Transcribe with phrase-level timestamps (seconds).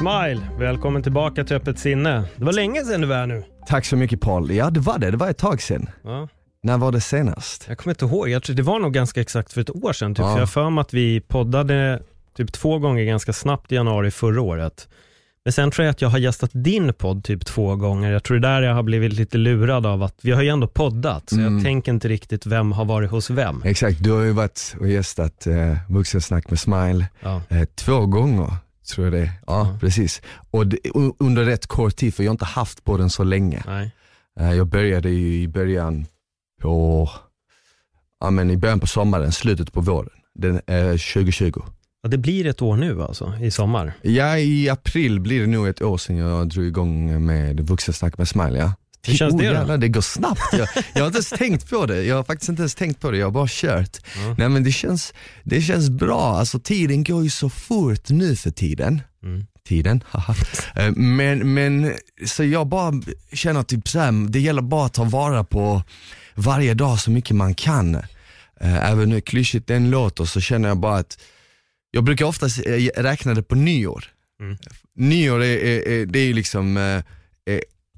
[0.00, 2.24] Smile, välkommen tillbaka till Öppet sinne.
[2.36, 3.44] Det var länge sedan du var här nu.
[3.66, 4.50] Tack så mycket Paul.
[4.50, 5.90] Ja det var det, det var ett tag sedan.
[6.04, 6.28] Ja,
[6.62, 7.64] När var det senast?
[7.68, 10.14] jag kommer inte ihåg, jag tror det var nog ganska exakt för ett år sedan.
[10.14, 10.18] Typ.
[10.24, 10.26] Ja.
[10.28, 12.02] För jag har för mig att vi poddade
[12.36, 14.88] typ två gånger ganska snabbt i januari förra året.
[15.44, 18.12] Men sen tror jag att jag har gästat din podd typ två gånger.
[18.12, 20.48] Jag tror det är där jag har blivit lite lurad av att vi har ju
[20.48, 21.54] ändå poddat, så Mm.
[21.54, 23.62] jag tänker inte riktigt vem har varit hos vem.
[23.64, 27.42] Exakt, du har ju varit och gästat eh, Vuxensnack med Smile Ja.
[27.48, 28.52] eh, två gånger,
[28.90, 29.24] tror jag det är.
[29.46, 29.76] Ja, Ja.
[29.80, 30.22] precis.
[30.50, 30.78] Och det,
[31.18, 33.62] under rätt kort tid, för jag har inte haft på den så länge.
[33.66, 33.90] Nej.
[34.40, 36.06] Eh, jag började ju i början
[36.62, 37.10] på,
[38.20, 41.62] ja men i början på sommaren, slutet på våren, den, eh, 2020.
[42.02, 43.92] Ja, det blir ett år nu alltså, i sommar.
[44.02, 48.28] Ja, i april blir det nog ett år sedan jag drog igång med Vuxensnack med
[48.28, 48.72] Smile, ja.
[49.06, 49.52] Hur känns det då?
[49.52, 50.40] jävlar, det går snabbt.
[50.52, 52.02] Jag, jag har inte ens tänkt på det.
[52.04, 53.98] Jag har faktiskt inte ens tänkt på det, jag har bara kört.
[54.16, 54.34] Ja.
[54.38, 58.50] Nej men det känns, det känns bra, alltså tiden går ju så fort nu för
[58.50, 59.02] tiden.
[59.22, 59.46] Mm.
[59.68, 60.34] Tiden, haha.
[60.76, 61.92] Eh, men, men
[62.26, 62.92] så jag bara
[63.32, 65.82] känner typ så här, det gäller bara att ta vara på
[66.34, 67.94] varje dag så mycket man kan.
[68.60, 71.18] Eh, Även hur klyschigt den låter så känner jag bara att,
[71.90, 74.04] jag brukar oftast eh, räkna det på nyår.
[74.40, 74.56] Mm.
[74.96, 76.76] Nyår är, är, är, det är ju liksom,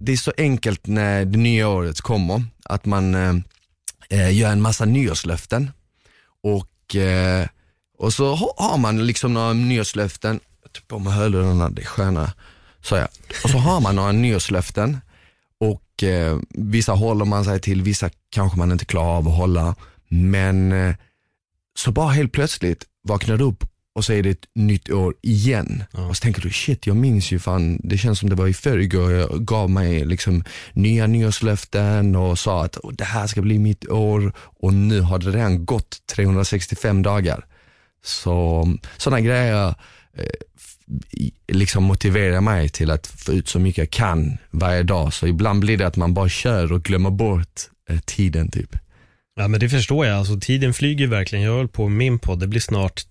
[0.04, 3.34] det är så enkelt när det nya året kommer, att man eh,
[4.10, 5.70] eh gör en massa nyårslöften.
[6.42, 7.46] Och, eh,
[7.98, 12.32] och så har man liksom några nyårslöften, jag tar på mig hörlurarna, det är sköna,
[12.80, 13.08] så jag.
[13.44, 14.98] Och så har man några nyårslöften.
[15.60, 19.74] Och eh, vissa håller man sig till, vissa kanske man inte klarar av att hålla,
[20.08, 20.94] men eh,
[21.78, 25.84] så bara helt plötsligt vaknar du upp och så är det ett nytt år igen.
[25.92, 26.06] Ja.
[26.06, 28.54] Och så tänker du, shit jag minns ju fan, det känns som det var i
[28.54, 33.58] förrgår, jag gav mig liksom nya nyårslöften och sa att "Åh, det här ska bli
[33.58, 37.44] mitt år och nu har det redan gått 365 dagar.
[38.04, 39.74] Så sådana grejer
[40.16, 40.24] eh,
[41.48, 45.12] liksom motiverar mig till att få ut så mycket jag kan varje dag.
[45.12, 47.60] Så ibland blir det att man bara kör och glömmer bort
[47.90, 48.76] eh, tiden typ.
[49.36, 51.44] Ja men det förstår jag, alltså tiden flyger verkligen.
[51.44, 53.02] Jag höll på med min podd, det blir snart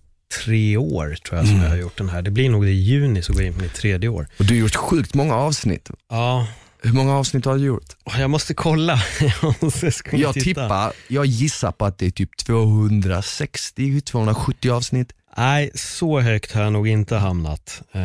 [0.44, 1.62] tre år tror jag som Mm.
[1.64, 2.22] jag har gjort den här.
[2.22, 4.26] Det blir nog i juni så går jag in på mitt tredje år.
[4.38, 5.90] Och du har gjort sjukt många avsnitt.
[6.10, 6.46] Ja,
[6.84, 7.84] Hur många avsnitt har du gjort?
[8.18, 9.02] jag måste kolla.
[9.42, 10.44] jag måste Jag titta.
[10.44, 15.12] tippar, jag gissar på att det är typ 260-270 avsnitt.
[15.36, 17.82] Nej, så högt har jag nog inte hamnat.
[17.96, 18.00] Uh,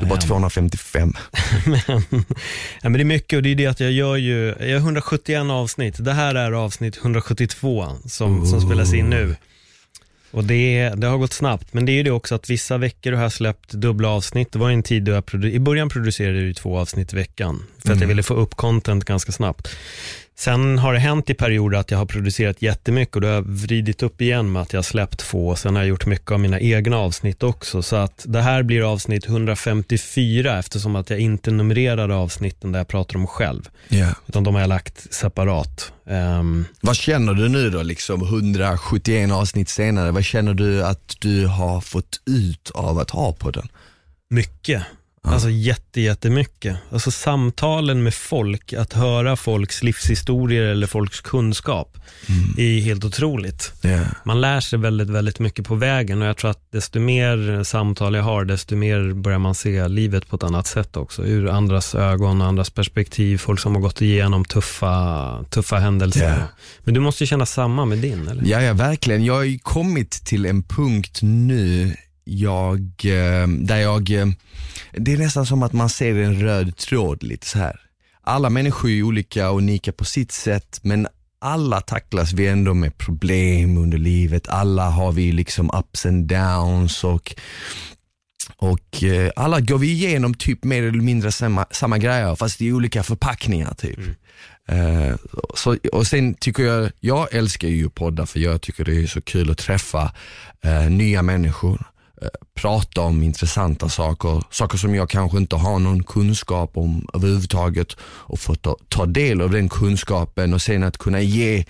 [0.00, 1.12] Det bara 255.
[1.66, 1.80] men,
[2.82, 4.74] ja, men det är mycket och det är det att jag gör ju, jag har
[4.76, 5.96] 171 avsnitt.
[6.04, 8.64] Det här är avsnitt 172 som, som Oh.
[8.66, 9.36] spelas in nu.
[10.32, 13.12] Och det, det har gått snabbt, men det är ju det också att vissa veckor
[13.12, 14.52] har jag släppt dubbla avsnitt.
[14.52, 17.62] Det var en tid då jag produ- i början producerade jag två avsnitt i veckan,
[17.78, 18.08] för att jag Mm.
[18.08, 19.68] ville få upp content ganska snabbt.
[20.36, 23.42] Sen har det hänt i perioder att jag har producerat jättemycket och då har jag
[23.48, 25.56] vridit upp igen med att jag har släppt två.
[25.56, 27.82] Sen har jag gjort mycket av mina egna avsnitt också.
[27.82, 32.88] Så att det här blir avsnitt 154 eftersom att jag inte numrerade avsnitten där jag
[32.88, 33.68] pratar om själv.
[33.90, 34.12] Yeah.
[34.26, 35.92] Utan de har jag lagt separat.
[36.06, 40.10] Ehm, Vad känner du nu då, liksom 171 avsnitt senare?
[40.10, 43.68] Vad känner du att du har fått ut av att ha på den?
[45.28, 46.76] Alltså jätte, jättemycket.
[46.90, 51.98] Alltså samtalen med folk, att höra folks livshistorier eller folks kunskap
[52.58, 53.72] är helt otroligt.
[53.84, 54.06] Yeah.
[54.24, 58.14] Man lär sig väldigt, väldigt mycket på vägen och jag tror att desto mer samtal
[58.14, 61.24] jag har, desto mer börjar man se livet på ett annat sätt också.
[61.24, 66.38] Ur andras ögon och andras perspektiv, folk som har gått igenom tuffa, tuffa händelser.
[66.38, 66.46] Ja.
[66.84, 68.44] Men du måste ju känna samma med din, eller?
[68.46, 69.24] Ja, ja verkligen.
[69.24, 74.26] Jag har ju kommit till en punkt nu jag, eh, där jag, eh,
[74.92, 77.80] det är nästan som att man ser en röd tråd lite så här.
[78.22, 81.08] Alla människor är olika och unika på sitt sätt men
[81.38, 84.48] alla tacklas vi ändå med problem under livet.
[84.48, 87.34] Alla har vi liksom ups and downs och
[88.56, 92.72] och eh, alla går vi igenom typ mer eller mindre samma, samma grejer fast i
[92.72, 93.98] olika förpackningar typ.
[94.68, 95.16] Eh,
[95.54, 99.20] så, och sen tycker jag, jag älskar ju poddar för jag tycker det är så
[99.20, 100.14] kul att träffa
[100.64, 101.86] eh, nya människor,
[102.54, 108.40] prata om intressanta saker, saker som jag kanske inte har någon kunskap om överhuvudtaget och
[108.40, 111.64] få ta, ta del av den kunskapen och sen att kunna ge,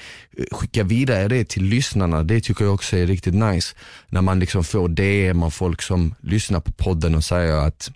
[0.51, 3.77] skicka vidare det till lyssnarna, det tycker jag också är riktigt nice.
[4.09, 7.91] När man liksom får DM av folk som lyssnar på podden och säger att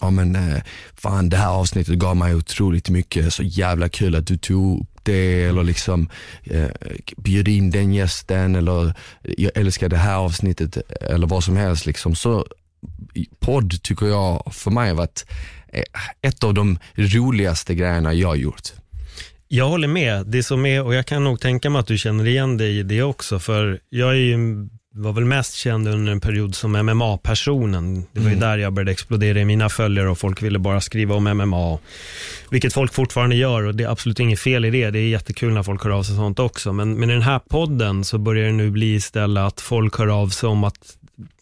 [0.00, 0.62] ja men eh,
[0.94, 4.89] fan det här avsnittet gav mig otroligt mycket, så jävla kul att du tog upp
[5.02, 6.08] det eller liksom
[6.44, 6.68] eh,
[7.16, 8.92] bjud in den gästen eller eh,
[9.38, 11.86] jag älskar det här avsnittet eh, eller vad som helst.
[11.86, 12.14] Liksom.
[12.14, 12.46] Så
[13.38, 15.26] podd tycker jag för mig har varit
[15.72, 15.84] eh,
[16.22, 18.72] ett av de roligaste grejerna jag har gjort.
[19.48, 20.26] Jag håller med.
[20.26, 22.82] Det som är, och jag kan nog tänka mig att du känner igen dig i
[22.82, 28.06] det också, för jag är ju var väl mest känd under en period som MMA-personen.
[28.12, 28.40] Det var ju mm.
[28.40, 31.78] där jag började explodera i mina följare och folk ville bara skriva om MMA.
[32.50, 34.90] Vilket folk fortfarande gör och det är absolut inget fel i det.
[34.90, 36.72] Det är jättekul när folk hör av sig sånt också.
[36.72, 40.22] Men, men i den här podden så börjar det nu bli istället att folk hör
[40.22, 40.96] av sig om att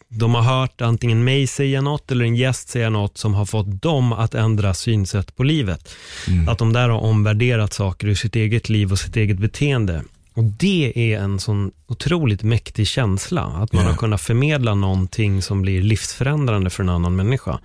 [0.09, 3.81] de har hört antingen mig säga något eller en gäst säga något som har fått
[3.81, 5.95] dem att ändra synsätt på livet.
[6.27, 6.49] Mm.
[6.49, 10.03] Att de där har omvärderat saker ur sitt eget liv och sitt eget beteende.
[10.39, 13.91] Och det är en sån otroligt mäktig känsla, att man yeah.
[13.91, 17.59] har kunnat förmedla någonting som blir livsförändrande för en annan människa.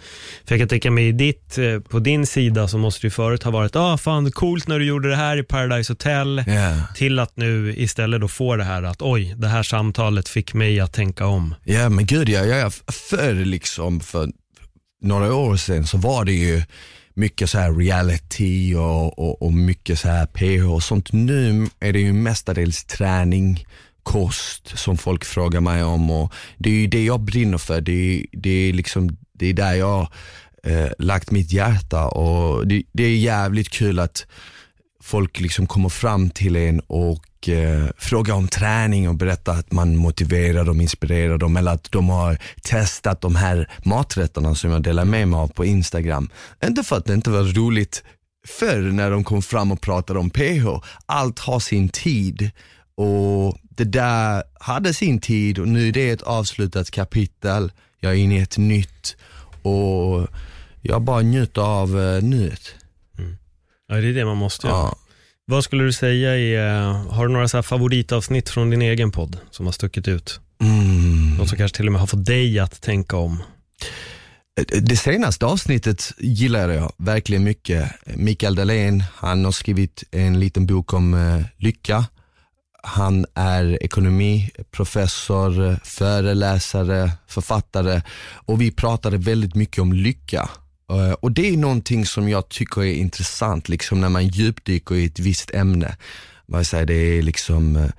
[0.45, 3.51] För jag kan tänka mig, ditt, eh, på din sida så måste det förut ha
[3.51, 6.93] varit, ah fan coolt när du gjorde det här i Paradise Hotel, yeah.
[6.95, 10.81] till att nu istället då få det här att, oj, det här samtalet fick mig
[10.81, 11.55] att tänka om.
[11.65, 12.71] Ja yeah, men gud ja, ja,
[13.11, 14.29] förr liksom, för
[15.03, 16.63] några år sedan så var det ju
[17.15, 21.13] mycket så här reality och, och, och mycket så här PH och sånt.
[21.13, 23.67] Nu är det ju mestadels träning,
[24.03, 27.81] kost som folk frågar mig om och det är ju det jag brinner för.
[27.81, 30.09] Det är, det är, liksom, det är där jag
[30.63, 34.27] eh, lagt mitt hjärta och det, det är jävligt kul att
[35.05, 39.97] folk liksom kommer fram till en och eh, frågar om träning och berättar att man
[39.97, 45.05] motiverar dem, inspirerar dem eller att de har testat de här maträtterna som jag delar
[45.05, 46.29] med mig av på Instagram.
[46.65, 48.03] Inte för att det inte var roligt
[48.47, 50.67] förr när de kom fram och pratade om PH.
[51.07, 52.51] Allt har sin tid
[52.97, 57.73] och det där hade sin tid och nu är det ett avslutat kapitel.
[58.01, 59.17] Jag är inne i ett nytt
[59.63, 60.29] och
[60.83, 62.75] jag bara njuter av eh, nuet.
[63.95, 64.77] Ja, det är det man måste göra.
[64.77, 64.97] Ja.
[65.47, 69.67] Vad skulle du säga är, har du några så favoritavsnitt från din egen podd som
[69.67, 70.41] har stuckit ut?
[70.61, 71.37] Mm.
[71.37, 73.43] Något som kanske till och med har fått dig att tänka om?
[74.81, 77.91] Det senaste avsnittet gillar jag verkligen mycket.
[78.05, 82.05] Mikael Dahlén, han har skrivit en liten bok om uh, lycka.
[82.83, 88.03] Han är ekonomiprofessor, föreläsare, författare
[88.35, 90.51] och vi pratade väldigt mycket om lycka.
[90.91, 95.05] Eh, och det är någonting som jag tycker är intressant, liksom när man djupdyker i
[95.05, 95.97] ett visst ämne.
[96.47, 97.91] Vad säger det är liksom eh,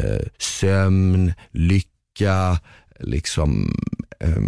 [0.00, 2.60] eh sömn, lycka,
[3.00, 3.76] liksom
[4.20, 4.42] eh,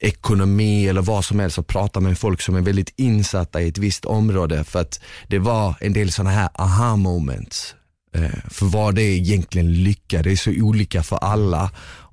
[0.00, 3.78] ekonomi eller vad som helst och prata med folk som är väldigt insatta i ett
[3.78, 7.74] visst område för att det var en del sådana här aha moments.
[8.14, 11.70] Eh, för vad det är egentligen lycka, det är så olika för alla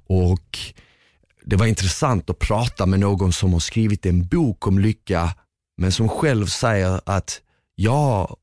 [0.07, 0.59] och
[1.44, 5.36] det var intressant att prata med någon som har skrivit en bok om lycka,
[5.77, 7.41] men som själv säger att
[7.75, 8.36] jag,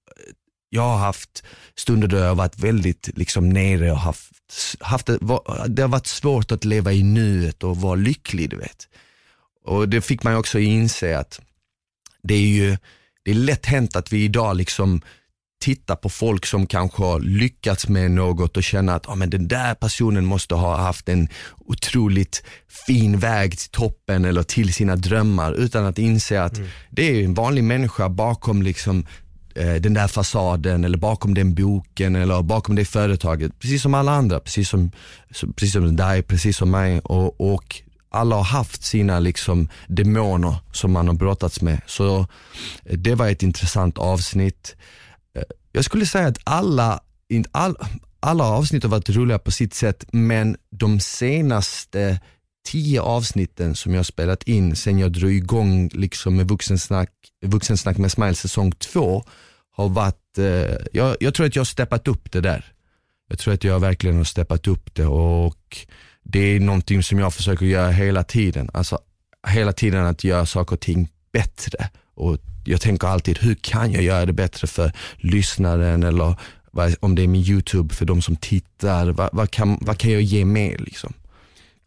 [0.69, 1.45] jag har haft
[1.77, 5.19] stunder då jag har varit väldigt liksom nere och haft, haft det,
[5.69, 8.51] det har varit svårt att leva i nuet och vara lycklig.
[8.51, 8.89] Du vet.
[9.65, 11.41] Och det fick man också inse att
[12.23, 12.77] det är ju
[13.27, 15.01] det är lätt hänt att vi idag liksom
[15.61, 19.49] titta på folk som kanske har lyckats med något och känna att ah, men den
[19.49, 22.43] där personen måste ha haft en otroligt
[22.87, 26.69] fin väg till toppen eller till sina drömmar utan att inse att mm.
[26.91, 29.07] det är en vanlig människa bakom liksom
[29.55, 33.59] eh, den där fasaden eller bakom den boken eller bakom det företaget.
[33.59, 34.91] Precis som alla andra, precis som,
[35.57, 40.93] precis som dig, precis som mig och, och alla har haft sina liksom demoner som
[40.93, 41.81] man har brottats med.
[41.87, 42.19] Så
[42.85, 44.77] eh, det var ett intressant avsnitt.
[45.73, 47.01] Jag skulle säga att alla,
[47.53, 47.77] all,
[48.21, 52.21] alla avsnitt har varit roliga på sitt sätt, men de senaste
[52.67, 57.11] tio avsnitten som jag spelat in sen jag drog igång liksom med vuxensnack,
[57.47, 59.25] vuxensnack med Smile säsong två
[59.71, 62.73] har varit, eh, jag, jag, tror att jag har steppat upp det där.
[63.29, 65.87] Jag tror att jag verkligen har steppat upp det och
[66.23, 68.71] det är någonting som jag försöker göra hela tiden.
[68.73, 68.99] Alltså
[69.49, 74.03] hela tiden att göra saker och ting bättre och jag tänker alltid, hur kan jag
[74.03, 76.35] göra det bättre för lyssnaren eller
[77.01, 80.23] om det är min YouTube för de som tittar, vad, vad, kan, vad kan jag
[80.23, 81.13] ge mer liksom?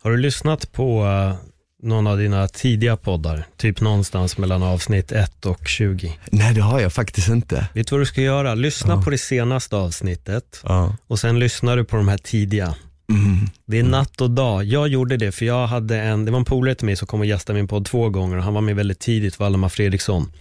[0.02, 1.36] Har du lyssnat på uh,
[1.84, 3.46] någon av dina tidiga poddar?
[3.58, 6.20] Typ någonstans mellan avsnitt 1 och 20?
[6.32, 7.68] Nej, det har jag faktiskt inte.
[7.74, 8.56] Vet du vad du ska göra?
[8.56, 9.02] Lyssna ja.
[9.02, 10.96] på det senaste avsnittet ja.
[11.08, 12.76] och sen lyssnar du på de här tidiga.
[13.10, 13.50] Mm.
[13.66, 14.64] Det är natt och dag.
[14.64, 17.20] Jag gjorde det för jag hade en, det var en polare till mig som kom
[17.20, 20.32] och gästade min podd två gånger och han var med väldigt tidigt, Valdemar Fredriksson.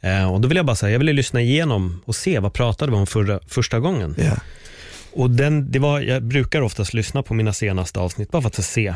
[0.00, 2.92] Eh, och då vill jag bara säga, jag ville lyssna igenom och se vad pratade
[2.92, 4.14] vi om förra, första gången.
[4.18, 4.38] Yeah.
[5.12, 8.64] Och den, det var, jag brukar oftast lyssna på mina senaste avsnitt bara för att
[8.64, 8.86] se.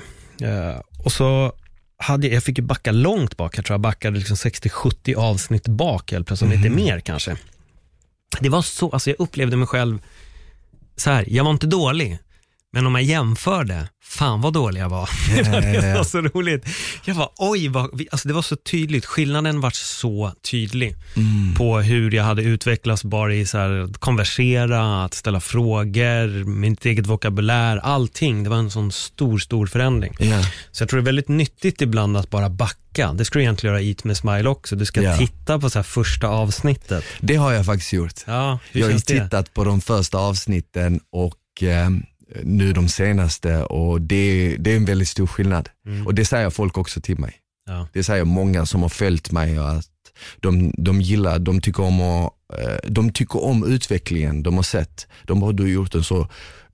[0.43, 1.53] Eh, och så
[1.97, 6.13] hade, jag fick ju backa långt bak, jag tror jag backade liksom 60-70 avsnitt bak,
[6.13, 7.37] eller plötsligt lite mer kanske.
[8.41, 9.99] Det var så, alltså jag upplevde mig själv
[10.97, 12.19] så här, jag var inte dålig,
[12.73, 15.09] men om jag jämförde, fan vad dålig jag var.
[15.83, 16.65] det var så roligt.
[17.05, 19.07] Jag var, oj, vad, alltså det var så tydligt.
[19.07, 20.97] Skillnaden var så tydlig
[21.57, 26.87] på hur jag hade utvecklats bara i så här, att konversera, att ställa frågor, mitt
[26.87, 28.43] eget vokabulär, allting.
[28.45, 30.15] Det var en sån stor, stor förändring.
[30.19, 30.43] Ja.
[30.73, 33.13] Så jag tror det är väldigt nyttigt ibland att bara backa.
[33.13, 34.77] Det skulle du egentligen göra Eat med Smile också.
[34.77, 35.17] Du ska Ja.
[35.17, 37.05] titta på så här första avsnittet.
[37.21, 38.15] Det har jag faktiskt gjort.
[38.27, 41.91] Ja, jag har tittat på de första avsnitten och eh,
[42.43, 45.69] nu de senaste och det, det är en väldigt stor skillnad.
[45.87, 46.07] Mm.
[46.07, 47.35] Och det säger folk också till mig.
[47.67, 47.89] Ja.
[47.93, 49.87] Det säger många som har följt mig och att
[50.41, 55.07] de, de gillar, de tycker om att, eh, de tycker om utvecklingen de har sett.
[55.25, 56.29] De bara, du har gjort en så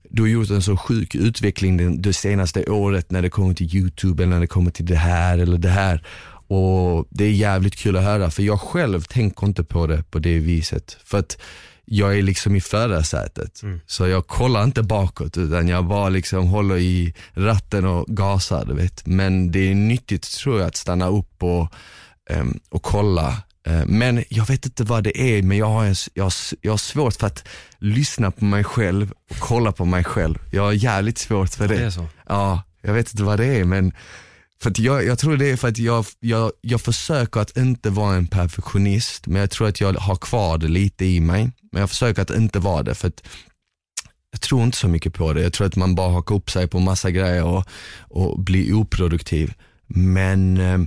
[0.09, 4.23] du har gjort en så sjuk utveckling det senaste året när det kommer till YouTube
[4.23, 6.03] eller när det kommer till det här eller det här.
[6.49, 10.19] Och det är jävligt kul att höra för jag själv tänker inte på det på
[10.19, 10.97] det viset.
[11.03, 11.37] För att
[11.89, 13.61] jag är liksom i förarsätet.
[13.85, 18.65] Så jag kollar inte bakåt utan jag bara liksom håller i ratten och gasar.
[18.65, 19.05] Du vet.
[19.05, 21.71] Men det är nyttigt tror jag att stanna upp och,
[22.29, 23.37] ehm, och kolla.
[23.67, 26.77] Eh, Men jag vet inte vad det är, men jag har, en, jag, jag har
[26.77, 27.47] svårt för att
[27.79, 30.37] lyssna på mig själv och kolla på mig själv.
[30.51, 31.83] Jag har jävligt svårt för Det det.
[31.85, 32.05] är så.
[32.27, 33.91] Ja, jag vet inte vad det är men
[34.61, 37.89] för att jag, jag tror det är för att jag, jag, jag försöker att inte
[37.89, 41.51] vara en perfektionist men jag tror att jag har kvar det lite i mig.
[41.71, 43.23] Men jag försöker att inte vara det för att
[44.31, 45.41] jag tror inte så mycket på det.
[45.41, 47.65] Jag tror att man bara hakar upp sig på massa grejer och,
[47.99, 49.53] och blir oproduktiv.
[49.87, 50.79] Men, eh,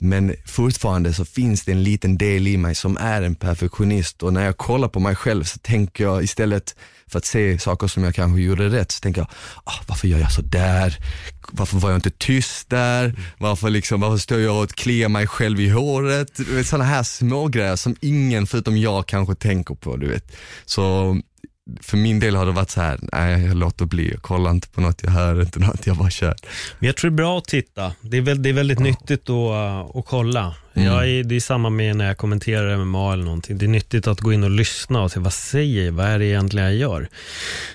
[0.00, 4.32] men fortfarande så finns det en liten del i mig som är en perfektionist och
[4.32, 6.74] när jag kollar på mig själv så tänker jag istället
[7.06, 9.28] för att se saker som jag kanske gjorde rätt så tänker jag,
[9.64, 10.98] ah, varför gör jag så där?
[11.52, 13.14] Varför var jag inte tyst där?
[13.38, 16.40] Varför, liksom, varför står jag och kliar mig själv i håret?
[16.64, 19.96] Sådana här små grejer som ingen förutom jag kanske tänker på.
[19.96, 20.36] Du vet.
[20.64, 21.16] Så
[21.80, 24.68] för min del har det varit så här, nej jag låter bli, jag kollar inte
[24.68, 26.34] på något, jag hör inte något, jag bara kör.
[26.78, 27.92] Men jag tror det är bra att titta.
[28.00, 30.54] Det är, väl, det är väldigt nyttigt att, uh, att kolla.
[30.74, 30.92] Mm.
[30.92, 33.58] Jag är, det är samma med när jag kommenterar MMA eller någonting.
[33.58, 36.18] Det är nyttigt att gå in och lyssna och se vad säger jag, vad är
[36.18, 37.08] det egentligen jag gör?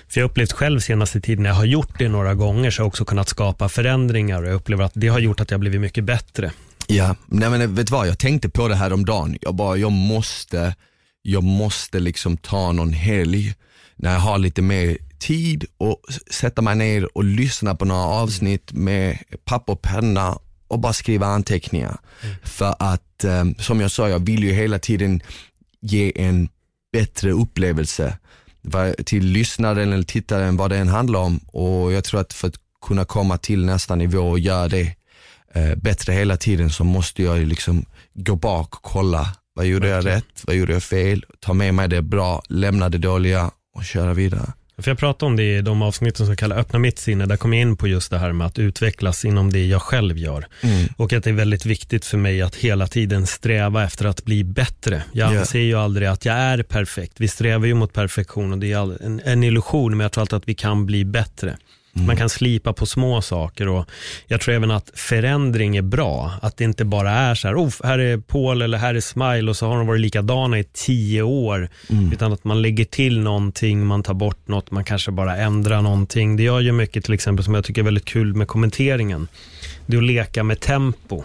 [0.08, 2.80] För jag har upplevt själv senaste tiden, när jag har gjort det några gånger, så
[2.80, 5.58] har jag också kunnat skapa förändringar och jag upplever att det har gjort att jag
[5.58, 6.52] har blivit mycket bättre.
[6.86, 9.36] Ja, nej men vet du vad, jag tänkte på det här om dagen.
[9.40, 10.74] jag bara, jag måste,
[11.22, 13.54] jag måste liksom ta någon helg
[13.96, 18.72] när jag har lite mer tid och sätta mig ner och lyssna på några avsnitt
[18.72, 20.38] med papper och penna
[20.68, 21.96] och bara skriva anteckningar.
[22.42, 25.20] För att, eh, som jag sa, jag vill ju hela tiden
[25.80, 26.48] ge en
[26.92, 28.18] bättre upplevelse
[29.04, 32.54] till lyssnaren eller tittaren vad det än handlar om och jag tror att för att
[32.86, 34.94] kunna komma till nästa nivå och göra det
[35.54, 37.84] eh, bättre hela tiden så måste jag liksom
[38.14, 39.36] gå bak och kolla.
[39.54, 40.42] Vad gjorde jag rätt?
[40.46, 41.24] Vad gjorde jag fel?
[41.40, 44.52] Ta med mig det bra, lämna det dåliga och köra vidare.
[44.78, 47.26] För jag pratade om det i de avsnitten som kallar Öppna mitt sinne.
[47.26, 50.18] Där kom jag in på just det här med att utvecklas inom det jag själv
[50.18, 50.46] gör.
[50.96, 54.44] Och att det är väldigt viktigt för mig att hela tiden sträva efter att bli
[54.44, 55.02] bättre.
[55.12, 55.38] Jag Ja.
[55.40, 57.20] anser ju aldrig att jag är perfekt.
[57.20, 60.36] Vi strävar ju mot perfektion och det är en, en illusion, men jag tror alltid
[60.36, 61.56] att vi kan bli bättre.
[62.04, 63.90] Man kan slipa på små saker och
[64.26, 66.32] jag tror även att förändring är bra.
[66.42, 69.50] Att det inte bara är så här, oh, här är Paul eller här är Smile
[69.50, 71.68] och så har de varit likadana i tio år.
[72.12, 76.36] Utan att man lägger till någonting, man tar bort något, man kanske bara ändrar någonting.
[76.36, 79.28] Det jag gör mycket till exempel som jag tycker är väldigt kul med kommenteringen.
[79.86, 81.24] Det är att leka med tempo.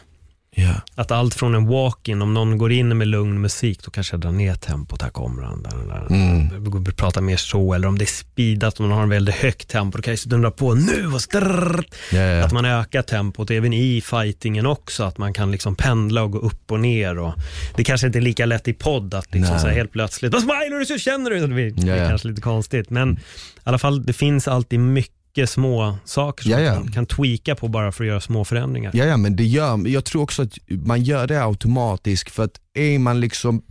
[0.55, 0.74] Ja.
[0.96, 4.22] Att allt från en walk-in, om någon går in med lugn musik, då kanske jag
[4.22, 5.63] drar ner tempot, här kommer han.
[5.63, 6.86] Där, där, Mm.
[6.96, 9.98] Prata mer så, eller om det är speedat, om man har en väldigt högt tempo,
[9.98, 11.86] då kan jag dundra på nu och strrrr.
[12.12, 12.46] Ja, ja.
[12.46, 16.38] Att man ökar tempot även i fightingen också, att man kan liksom pendla och gå
[16.39, 17.20] upp och ner.
[17.20, 17.34] Och
[17.75, 20.79] det kanske inte är lika lätt i podd att liksom så helt plötsligt, vad smilar
[20.79, 21.39] du så känner du?
[21.39, 23.20] Det blir, det Ja, är kanske lite konstigt, men i
[23.63, 25.15] alla fall det finns alltid mycket
[25.47, 26.75] små saker som Ja, ja.
[26.75, 28.91] man kan tweaka på bara för att göra små förändringar.
[28.95, 33.00] Ja, men det gör, jag tror också att man gör det automatiskt för att är
[33.00, 33.61] man liksom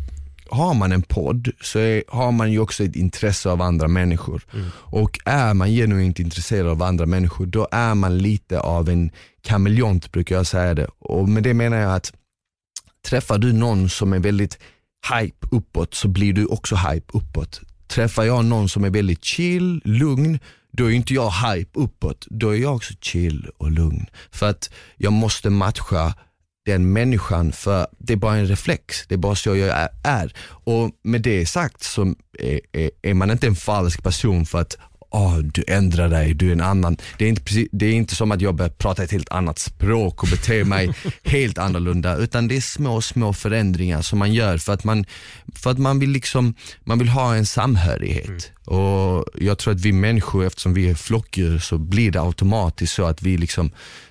[0.50, 4.42] har man en podd så är, har man ju också ett intresse av andra människor.
[4.72, 9.10] Och är man genuint intresserad av andra människor då är man lite av en
[9.42, 10.86] kameleont brukar jag säga det.
[10.98, 12.12] Och med det menar jag att
[13.08, 14.58] träffar du någon som är väldigt
[15.14, 17.60] hype uppåt så blir du också hype uppåt.
[17.88, 20.38] Träffar jag någon som är väldigt chill, lugn,
[20.72, 22.26] då är inte jag hype uppåt.
[22.30, 24.06] Då är jag också chill och lugn.
[24.30, 26.14] För att jag måste matcha
[26.66, 29.06] den människan för det är bara en reflex.
[29.06, 30.32] Det är bara så jag är.
[30.64, 34.78] Och med det sagt så är, är, är man inte en falsk person för att
[35.10, 36.96] åh, du ändrar dig, du är en annan.
[37.18, 39.58] Det är, inte precis, det är inte som att jag börjar prata ett helt annat
[39.58, 44.58] språk och bete mig helt annorlunda, utan det är små, små förändringar som man gör
[44.58, 45.04] för att man,
[45.54, 48.28] för att man vill liksom, man vill ha en samhörighet.
[48.28, 48.78] Mm.
[48.78, 53.04] Och jag tror att vi människor, eftersom vi är flockdjur, så blir det automatiskt så
[53.04, 53.70] att vi liksom,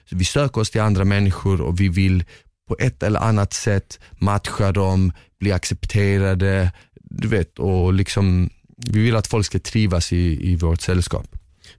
[0.10, 2.24] vi söker oss till andra människor och vi vill
[2.68, 8.50] på ett eller annat sätt matcha dem, bli accepterade, du vet, och liksom,
[8.86, 11.28] vi vill att folk ska trivas i, i vårt sällskap.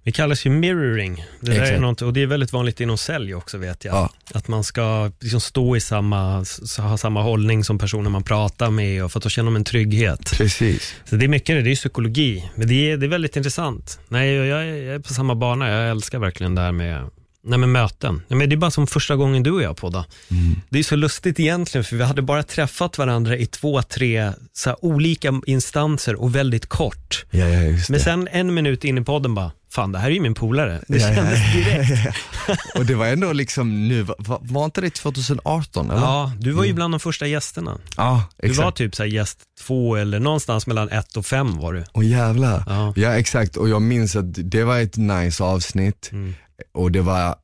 [0.05, 1.25] Det kallas ju mirroring.
[1.41, 3.95] Det är något, och det är väldigt vanligt inom sälj också vet jag.
[3.95, 4.11] Ja.
[4.35, 6.45] Att man ska liksom stå i samma,
[6.79, 9.65] ha samma hållning som personen man pratar med och för att då känner man en
[9.65, 10.31] trygghet.
[10.39, 10.95] Precis.
[11.05, 12.51] Så det är mycket det är psykologi.
[12.55, 14.01] Men det är, det är väldigt intressant.
[14.09, 15.71] Nej, jag, jag är på samma bana.
[15.71, 17.11] Jag älskar verkligen det här med
[17.43, 18.23] Nej men möten.
[18.29, 20.05] Nej, men det är bara som första gången du och jag poddade.
[20.31, 20.61] Mm.
[20.69, 24.77] Det är så lustigt egentligen, för vi hade bara träffat varandra i två, tre så
[24.81, 27.25] olika instanser och väldigt kort.
[27.31, 30.21] Ja, ja, men sen en minut in i podden bara, fan det här är ju
[30.21, 30.81] min polare.
[30.89, 32.17] Det ja, kändes ja, direkt.
[32.79, 35.91] och det var ändå liksom nu, var, var inte det 2018?
[35.91, 36.01] Eller?
[36.01, 36.77] Ja, du var ju mm.
[36.77, 37.79] bland de första gästerna.
[37.97, 38.59] Ja, exakt.
[38.59, 41.85] Du var typ så gäst två eller någonstans mellan ett och fem var du.
[41.93, 42.65] Åh jävlar.
[42.67, 42.93] Ja.
[42.97, 46.09] ja exakt, och jag minns att det var ett nice avsnitt.
[46.13, 46.35] Mm
[46.73, 47.37] och det var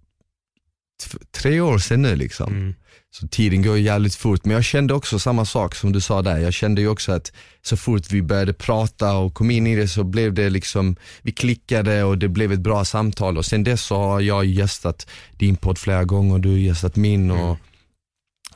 [1.31, 2.53] tre år sedan nu liksom.
[2.53, 2.75] Mm.
[3.11, 6.39] Så tiden går jävligt fort, men jag kände också samma sak som du sa där.
[6.39, 7.33] Jag kände ju också att
[7.63, 11.33] så fort vi började prata och kom in i det så blev det liksom, vi
[11.33, 15.07] klickade och det blev ett bra samtal och sen dess så har jag gästat
[15.37, 17.57] din podd flera gånger, du har gästat min och mm.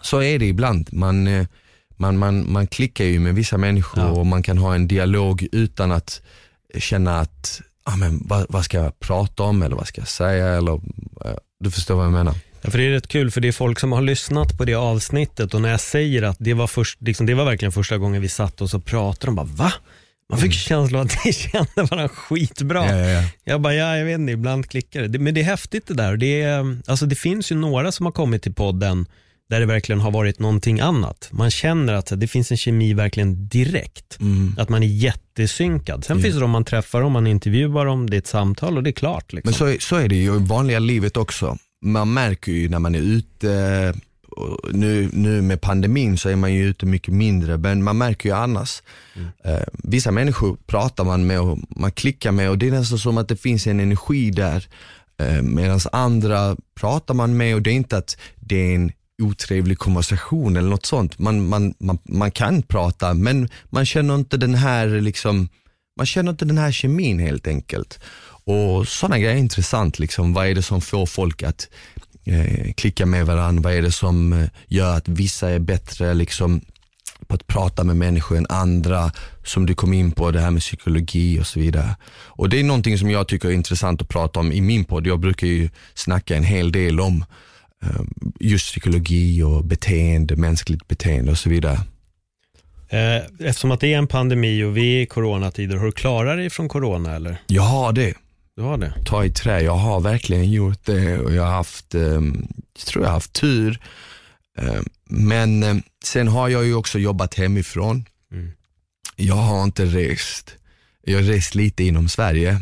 [0.00, 0.88] så är det ibland.
[0.92, 1.46] Man, eh,
[1.96, 4.10] man, man, man klickar ju med vissa människor ja.
[4.10, 6.22] och man kan ha en dialog utan att
[6.78, 10.48] känna att ah, men, vad, vad, ska jag prata om eller vad ska jag säga?
[10.48, 10.72] Eller,
[11.24, 12.34] eh, du förstår vad jag menar.
[12.62, 14.74] Ja, för det är rätt kul, för det är folk som har lyssnat på det
[14.74, 18.22] avsnittet och när jag säger att det var, först, liksom, det var verkligen första gången
[18.22, 19.72] vi satt och så pratade de bara va?
[20.30, 20.52] Man fick mm.
[20.52, 22.86] känslan att de kände varandra skitbra.
[22.86, 23.22] Ja, ja, ja.
[23.44, 25.18] Jag bara, ja jag vet inte, ibland klickar det.
[25.18, 26.16] Men det är häftigt det där.
[26.16, 29.06] Det, är, alltså, det finns ju några som har kommit till podden
[29.50, 31.28] där det verkligen har varit någonting annat.
[31.32, 34.20] Man känner att det finns en kemi verkligen direkt.
[34.20, 34.54] Mm.
[34.58, 36.04] Att man är jättesynkad.
[36.04, 36.22] Sen yeah.
[36.22, 38.90] finns det de man träffar, om man intervjuar dem, det är ett samtal och det
[38.90, 39.32] är klart.
[39.32, 39.66] Liksom.
[39.66, 41.58] Men så, så är det ju i vanliga livet också.
[41.84, 43.94] Man märker ju när man är ute,
[44.72, 48.34] nu, nu med pandemin så är man ju ute mycket mindre, men man märker ju
[48.34, 48.82] annars.
[49.16, 49.28] Mm.
[49.44, 53.18] Eh, vissa människor pratar man med och man klickar med och det är nästan som
[53.18, 54.68] att det finns en energi där.
[55.22, 59.78] Eh, Medan andra pratar man med och det är inte att det är en otrevlig
[59.78, 61.18] konversation eller något sånt.
[61.18, 65.48] Man, man, man, man kan prata men man känner inte den här liksom,
[65.96, 68.00] man känner inte den här kemin helt enkelt.
[68.44, 70.32] Och sådana grejer är intressant, liksom.
[70.32, 71.68] vad är det som får folk att
[72.24, 73.62] eh, klicka med varandra?
[73.62, 76.60] Vad är det som eh, gör att vissa är bättre liksom,
[77.26, 79.12] på att prata med människor än andra,
[79.44, 81.96] som du kom in på, det här med psykologi och så vidare.
[82.12, 85.06] Och det är någonting som jag tycker är intressant att prata om i min podd.
[85.06, 87.24] Jag brukar ju snacka en hel del om
[88.40, 91.80] just psykologi och beteende, mänskligt beteende och så vidare.
[92.88, 96.36] Eh, eftersom att det är en pandemi och vi är i coronatider, har du klarat
[96.36, 97.36] dig från corona eller?
[97.46, 98.14] Jag har det.
[98.56, 98.94] Du har det?
[99.04, 103.04] Ta i trä, jag har verkligen gjort det och jag har haft, ehm, jag tror
[103.04, 103.80] jag har haft tur.
[104.58, 108.04] Ehm, men ehm, sen har jag ju också jobbat hemifrån.
[108.32, 108.50] Mm.
[109.16, 110.54] Jag har inte rest.
[111.04, 112.60] Jag har rest lite inom Sverige,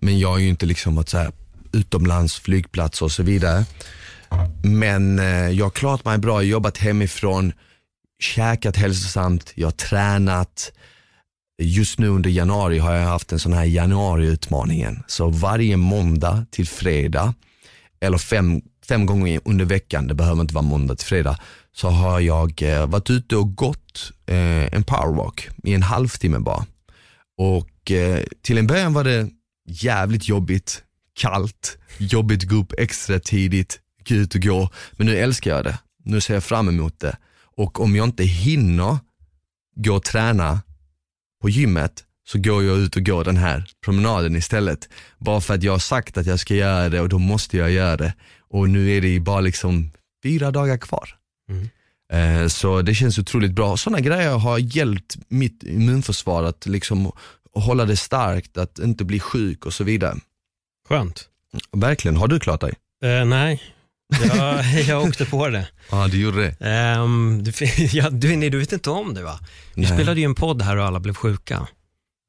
[0.00, 1.32] men jag har ju inte liksom varit så här
[1.72, 3.64] utomlands, flygplats och så vidare.
[4.64, 7.52] Men eh, jag har klarat mig bra, jag har jobbat hemifrån,
[8.20, 10.72] käkat hälsosamt, jag har tränat.
[11.62, 15.02] Just nu under januari har jag haft en sån här januariutmaningen.
[15.06, 17.34] Så varje måndag till fredag,
[18.00, 21.38] eller fem, fem gånger under veckan, det behöver inte vara måndag till fredag,
[21.74, 26.66] så har jag eh, varit ute och gått eh, en powerwalk i en halvtimme bara.
[27.38, 29.28] Och eh, till en början var det
[29.66, 30.82] jävligt jobbigt,
[31.14, 34.70] kallt, jobbigt att gå upp extra tidigt, gå ut och gå.
[34.92, 35.78] Men nu älskar jag det.
[36.04, 37.16] Nu ser jag fram emot det.
[37.56, 38.98] Och om jag inte hinner
[39.76, 40.60] gå och träna
[41.42, 44.88] på gymmet så går jag ut och går den här promenaden istället.
[45.18, 47.70] Bara för att jag har sagt att jag ska göra det och då måste jag
[47.70, 48.14] göra det.
[48.40, 49.90] Och nu är det bara liksom
[50.22, 51.16] fyra dagar kvar.
[51.48, 51.68] Mm.
[52.12, 53.76] Eh, så det känns otroligt bra.
[53.76, 57.12] Sådana grejer har hjälpt mitt immunförsvar att liksom
[57.54, 60.16] hålla det starkt, att inte bli sjuk och så vidare.
[60.88, 61.28] Skönt.
[61.72, 62.16] Verkligen.
[62.16, 62.72] Har du klarat dig?
[63.04, 63.62] Uh, nej,
[64.34, 65.66] Ja, jag åkte på det.
[65.90, 66.66] Ja, du gjorde det.
[66.98, 67.52] Um, du,
[67.92, 69.38] ja, du, nej, du vet inte om det va?
[69.74, 69.90] Vi nej.
[69.90, 71.66] spelade ju en podd här och alla blev sjuka.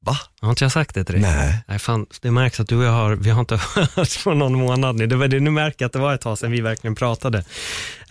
[0.04, 0.16] Va?
[0.40, 1.22] Har inte jag sagt det till dig?
[1.22, 1.64] Nej.
[1.68, 3.56] nej fan, det märks att du och jag har, vi har inte
[3.94, 5.06] hört på någon månad nu.
[5.06, 7.38] Det var det, nu märker jag att det var ett tag sedan vi verkligen pratade.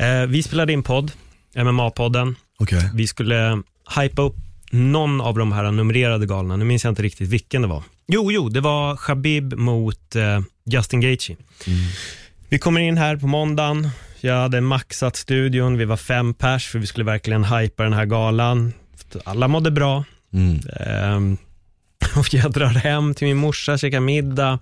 [0.02, 1.12] Uh, vi spelade in podd,
[1.56, 2.36] MMA-podden.
[2.60, 2.84] Okay.
[2.94, 3.62] Vi skulle
[3.96, 4.36] hypa upp
[4.72, 7.84] någon av de här numrerade galorna, nu minns jag inte riktigt vilken det var.
[8.08, 11.36] Jo, jo, det var Khabib mot eh, Justin Gaethje.
[12.54, 13.90] Vi kommer in här på måndagen,
[14.22, 18.06] jag hade maxat studion, vi var fem pers för vi skulle verkligen hypa den här
[18.06, 18.74] galan.
[19.24, 20.04] Alla mådde bra.
[20.34, 20.60] Mm.
[20.80, 21.38] Ehm,
[22.18, 24.60] och jag drar hem till min morsa, käkar middag.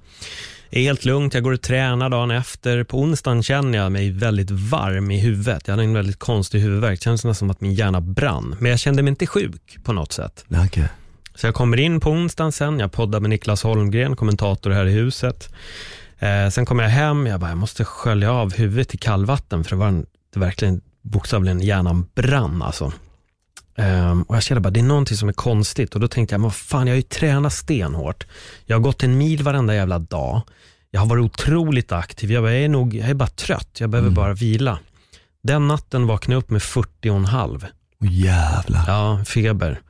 [0.70, 2.84] Det är helt lugnt, jag går och tränar dagen efter.
[2.84, 5.68] På onsdagen känner jag mig väldigt varm i huvudet.
[5.68, 7.00] Jag hade en väldigt konstig huvudvärk.
[7.00, 8.56] Det kändes nästan som att min hjärna brann.
[8.60, 10.46] Men jag kände mig inte sjuk på något sätt.
[10.66, 10.88] Okej.
[11.36, 14.92] Så jag kommer in på onsdagen sen, jag poddar med Niklas Holmgren, kommentator här i
[14.92, 15.54] huset.
[16.22, 19.70] Eh, sen kommer jag hem, jag bara, jag måste skölja av huvudet i kallvatten, för
[19.70, 22.94] det var en, det verkligen bokstavligen hjärnan brann alltså.
[23.78, 25.96] Ehm, och jag kände bara, det är någonting som är konstigt.
[25.96, 28.28] Och då tänkte jag, men vad fan, jag har ju tränat stenhårt.
[28.66, 30.42] Jag har gått en mil varenda jävla dag.
[30.92, 32.32] Jag har varit otroligt aktiv.
[32.32, 34.80] Jag, bara, jag, är, nog, jag är bara trött, jag behöver bara vila.
[35.44, 37.66] Den natten vaknade jag upp med 40,5.
[38.02, 38.84] Åh jävlar.
[38.88, 39.82] Ja, feber.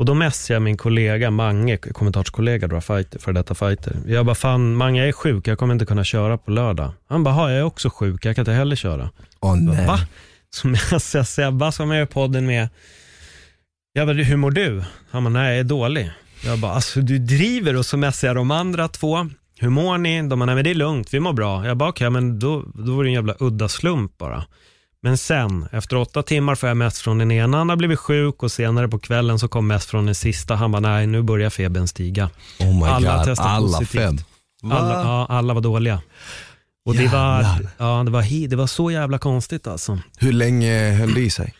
[0.00, 3.96] Och då messade jag min kollega Mange, kommentarskollega, då, fighter, för detta fighter.
[4.06, 6.92] Jag bara, fan Mange jag är sjuk, jag kommer inte kunna köra på lördag.
[7.08, 9.10] Han bara, "Ha, jag är också sjuk, jag kan inte heller köra.
[9.40, 9.86] Åh Jag bara, nej.
[9.86, 9.98] Va?
[10.50, 12.68] Så messade jag Sebba som är i podden med.
[13.92, 14.82] Jag bara, hur mår du?
[15.10, 16.10] Han bara, nej jag är dålig.
[16.44, 19.28] Jag bara, alltså du driver och så messar jag de andra två.
[19.58, 20.22] Hur mår ni?
[20.22, 21.66] De bara, nej men det är lugnt, vi mår bra.
[21.66, 24.44] Jag bara, okej, men då, då var det en jävla udda slump bara.
[25.02, 28.42] Men sen, efter åtta timmar får jag mest från den ena, han har blivit sjuk
[28.42, 30.54] och senare på kvällen så kom mest från den sista.
[30.54, 32.30] Han bara, nej nu börjar febern stiga.
[32.58, 34.02] Oh my Alla god, testar alla positivt.
[34.02, 34.18] fem.
[34.72, 36.00] Alla, ja, alla var dåliga.
[36.84, 37.46] Och det var,
[37.78, 39.98] ja, det, var, det var så jävla konstigt alltså.
[40.18, 41.54] Hur länge höll det i sig?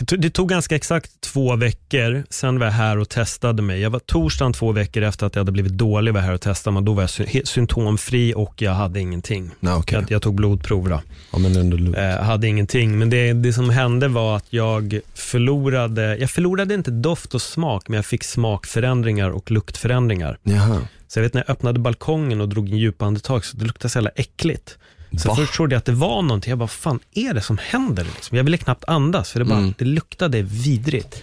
[0.00, 3.80] Det tog ganska exakt två veckor, sen var jag här och testade mig.
[3.80, 6.74] Jag var torsdagen två veckor efter att jag hade blivit dålig var här och testade
[6.74, 6.82] mig.
[6.82, 9.50] Då var jag symptomfri och jag hade ingenting.
[9.60, 9.98] Nej, okej.
[9.98, 11.00] Jag, jag tog blodprov då.
[11.32, 12.02] Ja.
[12.02, 16.90] Eh, hade ingenting, men det, det som hände var att jag förlorade, jag förlorade inte
[16.90, 20.38] doft och smak, men jag fick smakförändringar och luktförändringar.
[20.42, 20.80] Jaha.
[21.08, 23.90] Så jag vet när jag öppnade balkongen och drog en djupa andetag, så det luktade
[23.90, 24.78] så jävla äckligt.
[25.16, 25.36] Så Va?
[25.36, 28.04] först trodde jag att det var någonting, jag bara, fan är det som händer?
[28.04, 28.36] Liksom?
[28.36, 29.74] Jag ville knappt andas, för det, bara, Mm.
[29.78, 31.22] det luktade vidrigt.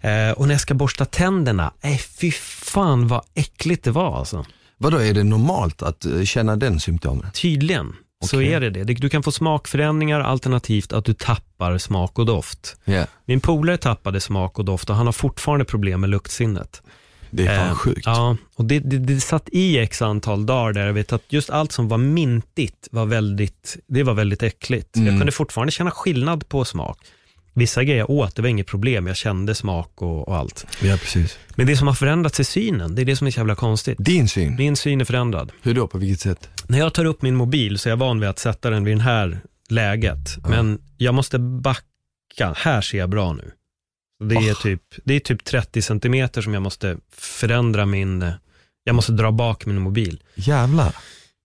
[0.00, 4.44] Eh, och när jag ska borsta tänderna, nej fy fan vad äckligt det var alltså.
[4.78, 7.30] Vadå, är det normalt att eh, känna den symptomen?
[7.34, 7.92] Tydligen,
[8.24, 8.52] så Okej.
[8.52, 8.84] är det det.
[8.84, 12.76] Du kan få smakförändringar alternativt att du tappar smak och doft.
[12.84, 13.06] Ja.
[13.24, 16.82] Min polare tappade smak och doft och han har fortfarande problem med luktsinnet.
[17.32, 18.02] Det är fan Eh, sjukt.
[18.04, 21.50] Ja, och det, det, det satt i x antal dagar där jag vet att just
[21.50, 24.88] allt som var mintigt var väldigt, det var väldigt äckligt.
[24.92, 25.18] Jag Mm.
[25.18, 26.98] kunde fortfarande känna skillnad på smak.
[27.54, 29.06] Vissa grejer jag åt, det var inget problem.
[29.06, 30.66] Jag kände smak och, och allt.
[30.82, 31.38] Ja, precis.
[31.56, 32.94] Men det som har förändrats är synen.
[32.94, 33.96] Det är det som är så jävla konstigt.
[34.00, 35.52] Din syn, Min syn är förändrad.
[35.62, 36.48] hur då, på vilket sätt?
[36.66, 38.96] När jag tar upp min mobil så är jag van vid att sätta den vid
[38.96, 40.36] det här läget.
[40.48, 41.82] Men jag måste backa.
[42.56, 43.50] Här ser jag bra nu.
[44.28, 44.62] Det är, Oh.
[44.62, 48.32] typ, det är typ 30 centimeter som jag måste förändra min,
[48.84, 50.20] jag måste dra bak min mobil.
[50.34, 50.96] Jävlar.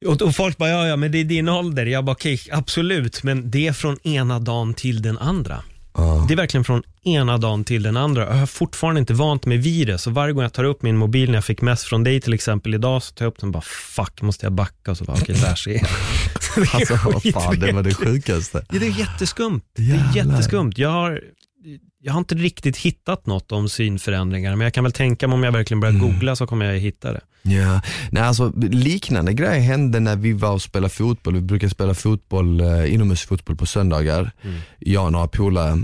[0.05, 1.85] Och, och folk bara, ja ja men det är din ålder.
[1.85, 5.63] Jag bara, okej absolut, men det är från ena dagen till den andra.
[5.97, 6.25] Ja.
[6.27, 8.21] Det är verkligen från ena dagen till den andra.
[8.27, 10.97] Jag har fortfarande inte vant mig vid det, så varje gång jag tar upp min
[10.97, 13.49] mobil, när jag fick mest från dig till exempel idag, så tar jag upp den
[13.49, 13.61] och bara,
[13.95, 14.91] fuck, måste jag backa?
[14.91, 15.87] Och så bara, okej, där ser jag.
[16.73, 18.65] Alltså vad fan, det var det sjukaste.
[18.71, 19.61] Ja, det är jätteskumt.
[19.75, 20.71] Det är jätteskumt.
[20.75, 21.21] Jag har,
[22.01, 25.43] jag har inte riktigt hittat något om synförändringar, men jag kan väl tänka mig om
[25.43, 26.07] jag verkligen börjar Mm.
[26.07, 27.21] googla så kommer jag hitta det.
[27.41, 31.33] Ja, nej alltså liknande grejer hände när vi var och spelade fotboll.
[31.33, 34.31] Vi brukar spela fotboll, eh, inomhusfotboll på söndagar.
[34.41, 34.59] Mm.
[34.79, 35.83] Jag och några polare.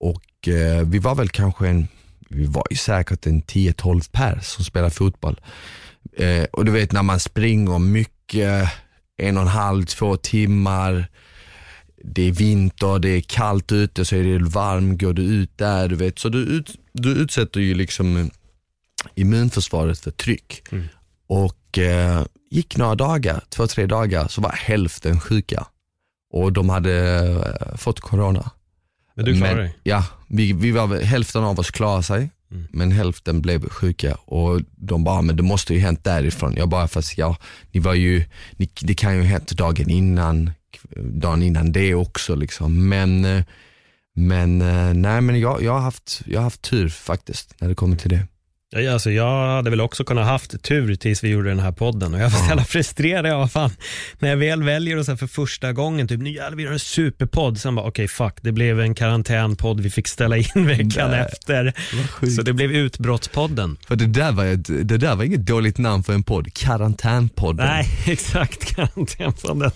[0.00, 1.88] Och eh, vi var väl kanske en,
[2.28, 5.40] vi var ju säkert en 10-12 pers som spelade fotboll.
[6.16, 8.68] Eh, och du vet när man springer mycket,
[9.16, 11.08] en och en halv, två timmar.
[12.04, 15.88] Det är vinter, det är kallt ute, så är det varmt, går du ut där,
[15.88, 16.18] du vet.
[16.18, 18.26] Så du, ut, du utsätter ju liksom eh,
[19.14, 20.62] immunförsvaret för tryck.
[20.72, 20.84] Mm.
[21.26, 25.66] Och eh, gick några dagar, två, tre dagar, så var hälften sjuka.
[26.32, 26.94] Och de hade
[27.70, 28.50] eh, fått corona.
[29.14, 29.76] Men du klarar Men- dig.
[29.82, 32.66] Ja, vi, vi var, hälften av oss klarade sig, Mm.
[32.70, 34.14] men hälften blev sjuka.
[34.14, 36.54] Och de bara, men det måste ju hänt därifrån.
[36.56, 37.36] Jag bara, fast ja,
[37.72, 38.24] ni var ju,
[38.56, 40.50] ni, det kan ju ha hänt dagen innan,
[40.96, 42.88] dagen innan det också liksom.
[42.88, 43.44] Men, eh,
[44.14, 47.74] men eh, nej men jag, jag, har haft, jag har haft tur faktiskt när det
[47.74, 48.26] kommer till det.
[48.70, 52.14] Ja, alltså jag hade väl också kunnat haft tur tills vi gjorde den här podden
[52.14, 53.26] och jag var så jävla frustrerad.
[53.26, 53.70] Jag fan,
[54.18, 56.78] när jag väl väljer och så för första gången, typ nu jävlar vi gör en
[56.78, 57.58] superpodd.
[57.60, 61.72] Sen bara okej fuck, det blev en karantänpodd vi fick ställa in veckan Nej, efter.
[62.36, 63.76] Så det blev utbrottspodden.
[63.88, 64.44] För det där, var
[64.84, 67.66] det där var inget dåligt namn för en podd, Karantänpodden.
[67.66, 69.70] Nej, exakt karantänpodden.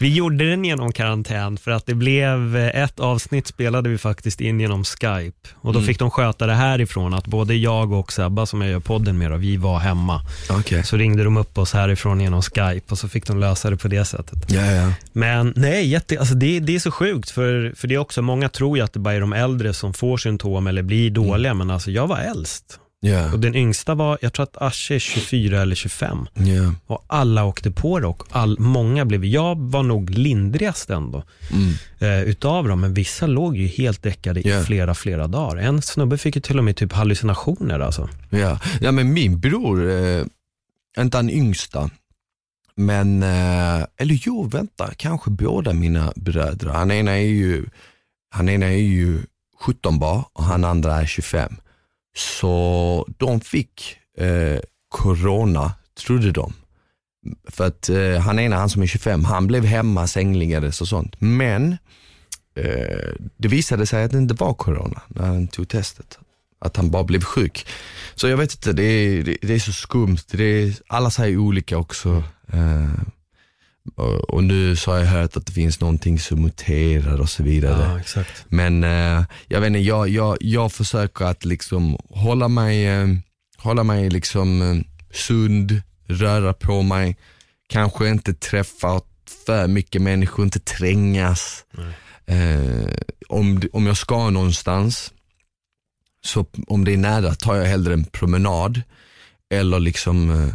[0.00, 4.40] Vi gjorde den genom karantän för att det blev eh, ett avsnitt spelade vi faktiskt
[4.40, 5.86] in genom Skype och då Mm.
[5.86, 9.32] fick de sköta det härifrån att både jag och Sebba som jag gör podden med,
[9.32, 10.20] och vi var hemma.
[10.50, 10.84] Okej.
[10.84, 13.88] Så ringde de upp oss härifrån genom Skype och så fick de lösa det på
[13.88, 14.38] det sättet.
[14.46, 14.92] Ja, ja.
[15.12, 18.48] Men nej, jätte, alltså det, det är så sjukt för, för det är också, många
[18.48, 21.70] tror ju att det bara är de äldre som får symptom eller blir dåliga, men
[21.70, 22.78] alltså jag var äldst.
[23.00, 26.26] Ja, Och den yngsta var, jag tror att Asche är 24 eller 25.
[26.34, 26.74] ja.
[26.86, 31.72] Och alla åkte på det och all, många blev, jag var nog lindrigast ändå Mm.
[31.98, 34.60] eh, utav dem, men vissa låg ju helt däckade Ja.
[34.60, 35.56] i flera, flera dagar.
[35.56, 38.08] En snubbe fick ju till och med typ hallucinationer alltså.
[38.30, 38.60] Ja.
[38.80, 40.24] ja, men min bror, eh,
[40.98, 41.90] inte han yngsta,
[42.76, 46.68] men, eh, eller jo vänta, kanske båda mina bröder.
[46.68, 47.66] Han ena är ju,
[48.30, 49.18] han ena är ju
[49.60, 51.56] 17 bara och han andra är 25.
[52.18, 55.72] Så de fick eh, corona,
[56.06, 56.52] trodde de.
[57.48, 61.14] För att eh, han ena, han som är 25, han blev hemma, sängliggades och sånt.
[61.18, 61.72] Men
[62.54, 66.18] eh, det visade sig att det inte var corona när han tog testet.
[66.60, 67.66] Att han bara blev sjuk.
[68.14, 70.18] Så jag vet inte, det är, det, det är så skumt.
[70.30, 72.22] Det är, alla säger olika också.
[72.52, 72.88] Eh,
[73.94, 77.90] och, nu så har jag hört att det finns någonting som muterar och så vidare.
[77.92, 78.44] Ja, exakt.
[78.48, 83.06] Men eh, jag vet inte, jag, jag, jag försöker att liksom hålla mig, eh,
[83.56, 84.76] hålla mig liksom eh,
[85.16, 87.16] sund, röra på mig,
[87.68, 89.00] kanske inte träffa
[89.46, 91.64] för mycket människor, inte trängas.
[92.26, 92.92] Eh,
[93.28, 95.12] om, om jag ska någonstans,
[96.24, 98.82] så om det är nära tar jag hellre en promenad
[99.50, 100.54] eller liksom eh,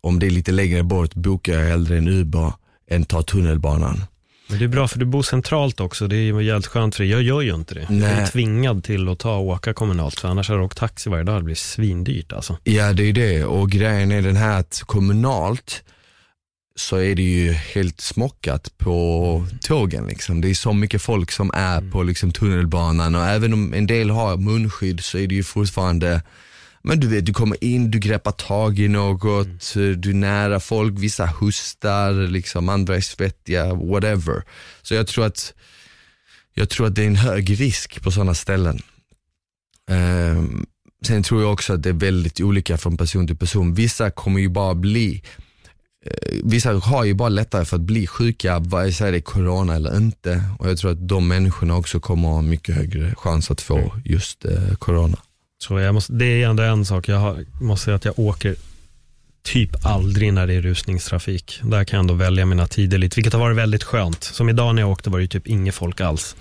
[0.00, 2.52] om det är lite längre bort bokar jag hellre en Uber
[2.90, 4.04] än tar tunnelbanan.
[4.48, 7.02] Men det är bra för du bor centralt också, det är ju jävligt skönt för
[7.02, 7.10] dig.
[7.12, 7.80] Jag gör ju inte det.
[7.80, 8.26] Jag är Nej.
[8.26, 11.40] tvingad till att ta och åka kommunalt, för annars hade jag åkt taxi varje dag,
[11.40, 12.58] det blir svindyrt alltså.
[12.64, 15.82] Ja det är det och grejen är den här att kommunalt
[16.76, 20.40] så är det ju helt smockat på tågen liksom.
[20.40, 24.10] Det är så mycket folk som är på liksom tunnelbanan och även om en del
[24.10, 26.22] har munskydd så är det ju fortfarande
[26.82, 30.94] men du vet, du kommer in, du greppar tag i något, du är nära folk,
[30.98, 34.42] vissa hostar, liksom, andra är svettiga, whatever.
[34.82, 35.54] Så jag tror att
[36.54, 38.82] jag tror att det är en hög risk på sådana ställen.
[39.90, 40.66] Ehm,
[41.06, 43.74] sen tror jag också att det är väldigt olika från person till person.
[43.74, 45.22] Vissa kommer ju bara bli,
[46.06, 49.74] eh, vissa har ju bara lättare för att bli sjuka, vare sig det är corona
[49.74, 50.44] eller inte.
[50.58, 54.44] Och jag tror att de människorna också kommer ha mycket högre chans att få just
[54.44, 55.18] eh, corona.
[55.58, 58.56] Så jag måste, det är ändå en sak, jag har, måste säga att jag åker
[59.42, 61.60] typ aldrig när det är rusningstrafik.
[61.62, 64.24] Där kan jag ändå välja mina tider lite, vilket har varit väldigt skönt.
[64.24, 66.36] Som idag när jag åkte var det typ inget folk alls.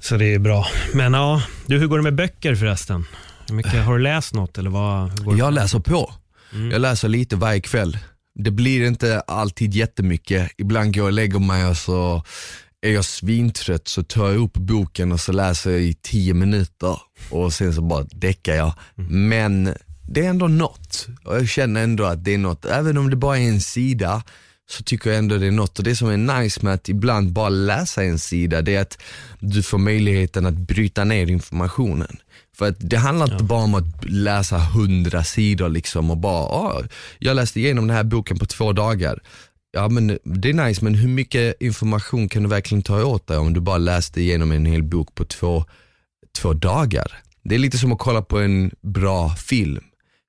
[0.00, 0.66] Så det är bra.
[0.94, 3.06] Men ja, du hur går det med böcker förresten?
[3.48, 5.10] Hur mycket, har du läst något eller vad?
[5.38, 6.12] Jag läser på.
[6.52, 6.70] Mm.
[6.70, 7.98] Jag läser lite varje kväll.
[8.34, 10.50] Det blir inte alltid jättemycket.
[10.58, 12.24] Ibland går jag och lägger mig och så
[12.82, 17.00] är jag svintrött så tar jag upp boken och så läser jag i tio minuter
[17.30, 18.74] och sen så bara däckar jag.
[19.08, 19.74] Men
[20.08, 22.64] det är ändå något och jag känner ändå att det är något.
[22.64, 24.22] Även om det bara är en sida
[24.70, 25.78] så tycker jag ändå det är något.
[25.78, 28.98] Och det som är nice med att ibland bara läsa en sida det är att
[29.38, 32.16] du får möjligheten att bryta ner informationen.
[32.56, 36.82] För att det handlar inte bara om att läsa hundra sidor liksom och bara, ah,
[37.18, 39.20] jag läste igenom den här boken på två dagar.
[39.72, 43.36] Ja men det är nice men hur mycket information kan du verkligen ta åt dig
[43.36, 45.64] om du bara läste igenom en hel bok på två,
[46.38, 47.22] två dagar?
[47.44, 49.84] Det är lite som att kolla på en bra film.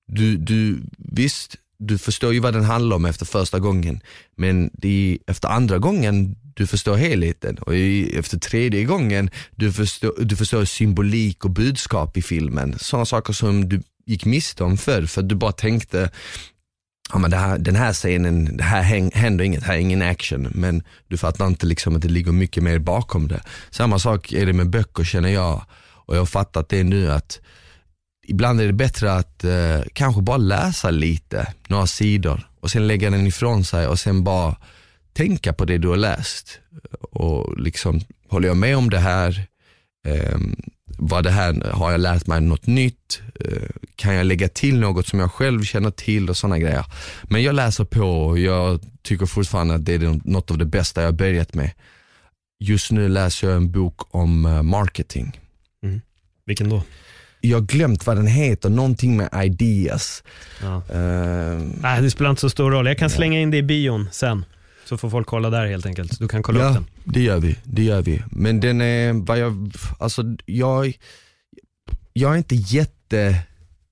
[0.08, 4.02] Du, du, visst, du förstår ju vad den handlar om efter första gången,
[4.36, 9.74] men det är efter andra gången du förstår helheten och i, efter tredje gången du
[9.74, 12.80] förstår, du förstår symbolik och budskap i filmen.
[12.80, 16.10] Sådana saker som du gick miste om förr för att du bara tänkte
[17.12, 20.02] ja, men det här, den här scenen, det här häng, händer inget, här är ingen
[20.02, 20.48] action.
[20.56, 23.42] Men du fattar inte liksom att det ligger mycket mer bakom det.
[23.70, 25.66] Samma sak är det med böcker känner jag.
[26.06, 27.40] Och jag har fattat det nu att
[28.28, 33.10] ibland är det bättre att eh, kanske bara läsa lite, några sidor och sen lägga
[33.10, 34.56] den ifrån sig och sen bara
[35.14, 36.60] tänka på det du har läst.
[37.12, 39.48] Och liksom, håller jag med om det här?
[40.04, 40.56] Ehm,
[40.98, 43.22] vad det här, har jag lärt mig något nytt?
[43.40, 46.86] Eh, kan jag lägga till något som jag själv känner till och sådana grejer.
[47.24, 51.02] Men jag läser på och jag tycker fortfarande att det är något av det bästa
[51.02, 51.72] jag har börjat med.
[52.60, 55.40] Just nu läser jag en bok om eh, marketing.
[56.46, 56.84] Vilken då?
[57.42, 60.24] Jag har glömt vad den heter, någonting med ideas.
[60.62, 60.84] Ja.
[60.94, 62.88] Ehm, Nej, det spelar inte så stor roll.
[62.88, 64.46] Jag kan slänga in det i bion sen.
[64.86, 66.20] Så får folk kolla där helt enkelt.
[66.20, 66.86] Du kan kolla upp ja, den.
[67.04, 68.24] det gör vi, det gör vi.
[68.32, 70.98] Men den är, vad jag, alltså jag,
[72.14, 73.40] jag är inte jätte,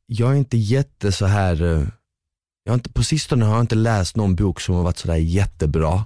[0.06, 1.62] jag är inte jätte så här.
[1.62, 1.88] eh,
[2.64, 5.16] jag har inte, på sistone har jag inte läst någon bok som har varit sådär
[5.16, 6.06] jättebra.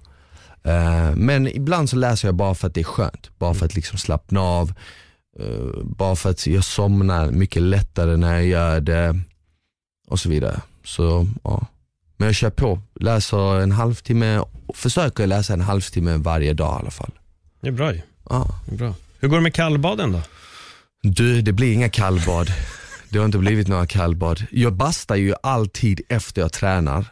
[0.64, 3.76] Eh, men ibland så läser jag bara för att det är skönt, bara för att
[3.76, 4.74] liksom slappna av.
[5.40, 9.20] Eh, bara för att jag somnar mycket lättare när jag gör det
[10.08, 10.62] och så vidare.
[10.84, 11.68] Så ja.
[12.18, 16.92] Men jag kör på, läser en halvtimme, försöker läsa en halvtimme varje dag i alla
[16.92, 17.12] fall.
[17.62, 18.02] Det är bra ju.
[18.30, 18.60] Ja.
[18.66, 18.94] Det är bra.
[19.20, 20.22] Hur går det med kallbaden då?
[21.02, 22.48] Du, det blir inga kallbad.
[23.10, 24.46] Det har inte blivit några kallbad.
[24.52, 27.06] Jag bastar ju alltid efter jag tränar.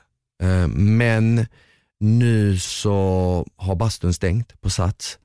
[0.44, 1.46] Eh, Men
[2.00, 5.18] nu så har bastun stängt på Sats.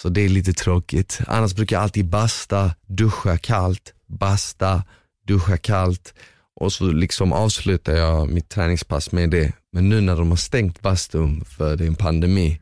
[0.00, 1.20] Så det är lite tråkigt.
[1.26, 4.82] Annars brukar jag alltid basta, duscha kallt, basta,
[5.26, 6.14] duscha kallt
[6.56, 9.52] och så liksom avslutar jag mitt träningspass med det.
[9.72, 12.60] Men nu när de har stängt bastun för det är en pandemi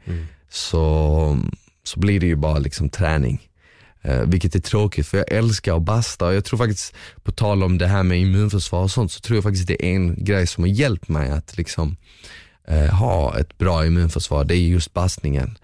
[0.48, 1.38] så,
[1.84, 3.40] så blir det ju bara liksom träning.
[4.02, 7.62] Eh, vilket är tråkigt för jag älskar att basta och jag tror faktiskt, på tal
[7.62, 10.46] om det här med immunförsvar och sånt, så tror jag faktiskt det är en grej
[10.46, 11.96] som har hjälpt mig att liksom
[12.68, 15.58] eh, ha ett bra immunförsvar, det är just bastningen.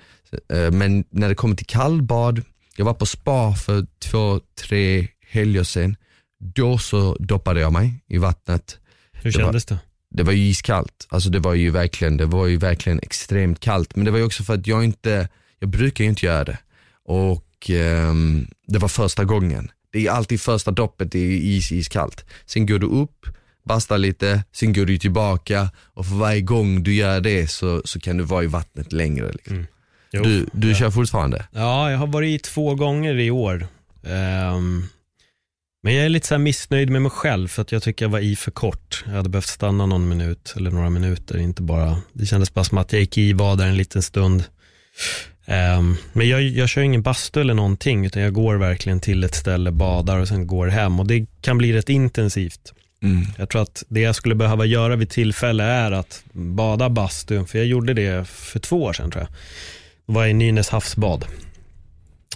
[0.52, 2.42] Eh, men när det kommer till kallbad,
[2.76, 5.96] jag var på spa för två, tre helger sedan,
[6.40, 8.78] då så doppade jag mig i vattnet.
[9.12, 9.78] Hur Det var- kändes det?
[10.10, 13.96] Det var ju iskallt, alltså det var ju verkligen, det var ju verkligen extremt kallt.
[13.96, 16.58] Men det var ju också för att jag inte, jag brukar ju inte göra det.
[17.04, 19.70] Och ehm, det var första gången.
[19.92, 22.24] Det är alltid första doppet, det är is, iskallt.
[22.46, 23.26] Sen går du upp,
[23.64, 28.00] bastar lite, sen går du tillbaka och för varje gång du gör det så, så
[28.00, 29.32] kan du vara i vattnet längre.
[29.32, 29.66] Liksom.
[30.12, 30.22] Jo.
[30.22, 31.46] Du, du kör fortfarande?
[31.52, 33.66] Ja, jag har varit i två gånger i år.
[34.06, 34.84] Ehm,
[35.82, 38.18] men jag är lite så missnöjd med mig själv för att jag tycker jag var
[38.18, 39.04] i för kort.
[39.06, 41.38] Jag hade behövt stanna någon minut eller några minuter.
[41.38, 44.44] Inte bara, det kändes bara som att jag gick i, var där en liten stund.
[45.46, 49.34] Ehm, men jag, jag kör ingen bastu eller någonting utan jag går verkligen till ett
[49.34, 51.00] ställe, badar och sen går hem.
[51.00, 52.72] Och det kan bli rätt intensivt.
[53.02, 53.26] Mm.
[53.36, 57.58] Jag tror att det jag skulle behöva göra vid tillfälle är att bada bastu, för
[57.58, 59.32] jag gjorde det för två år sedan tror jag.
[60.06, 61.24] Då var jag i Nynäs havsbad.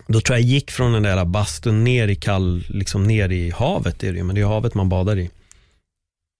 [0.06, 4.02] Då tror jag gick från den där bastun ner i kall, liksom ner i havet
[4.02, 5.30] är det ju, men det är havet man badar i.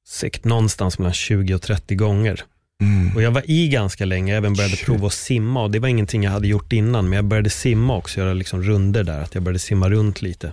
[0.09, 2.45] Säkert någonstans mellan 20 och 30 gånger.
[2.83, 3.17] Mm.
[3.17, 4.87] Och jag var i ganska länge, jag även började Shit.
[4.87, 7.97] prova att simma och det var ingenting jag hade gjort innan, men jag började simma
[7.97, 10.53] också, göra liksom runder där, att jag började simma runt lite.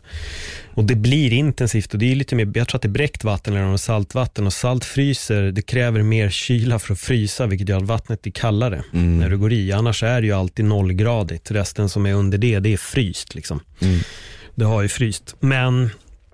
[0.80, 3.24] Och det blir intensivt och det är lite mer, jag tror att det är bräckt
[3.24, 7.78] vatten eller saltvatten och salt fryser, det kräver mer kyla för att frysa, vilket gör
[7.78, 9.20] att vattnet blir kallare Mm.
[9.20, 9.72] när du går i.
[9.72, 13.60] Annars är det ju alltid nollgradigt, resten som är under det, det är fryst liksom.
[13.80, 14.00] Mm.
[14.56, 15.36] Det har ju fryst.
[15.39, 15.89] Men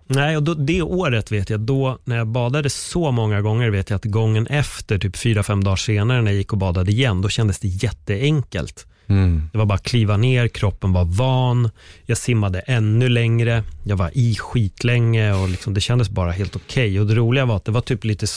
[0.08, 3.90] nej, och då, det året vet jag, då när jag badade så många gånger vet
[3.90, 7.22] jag att gången efter, typ fyra fem dagar senare när jag gick och badade igen,
[7.22, 8.86] då kändes det jätteenkelt.
[9.08, 9.50] Mm.
[9.52, 11.70] Det var bara att kliva ner, kroppen var van,
[12.06, 17.00] jag simmade ännu längre, jag var i skitlänge och liksom, det kändes bara helt okej.
[17.00, 18.28] Och det roliga var att det var typ lite,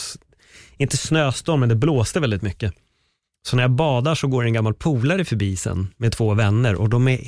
[0.77, 2.73] inte snöstorm, men det blåste väldigt mycket.
[3.47, 6.89] Så när jag badar så går en gammal polare förbi sen med två vänner och
[6.89, 7.19] de är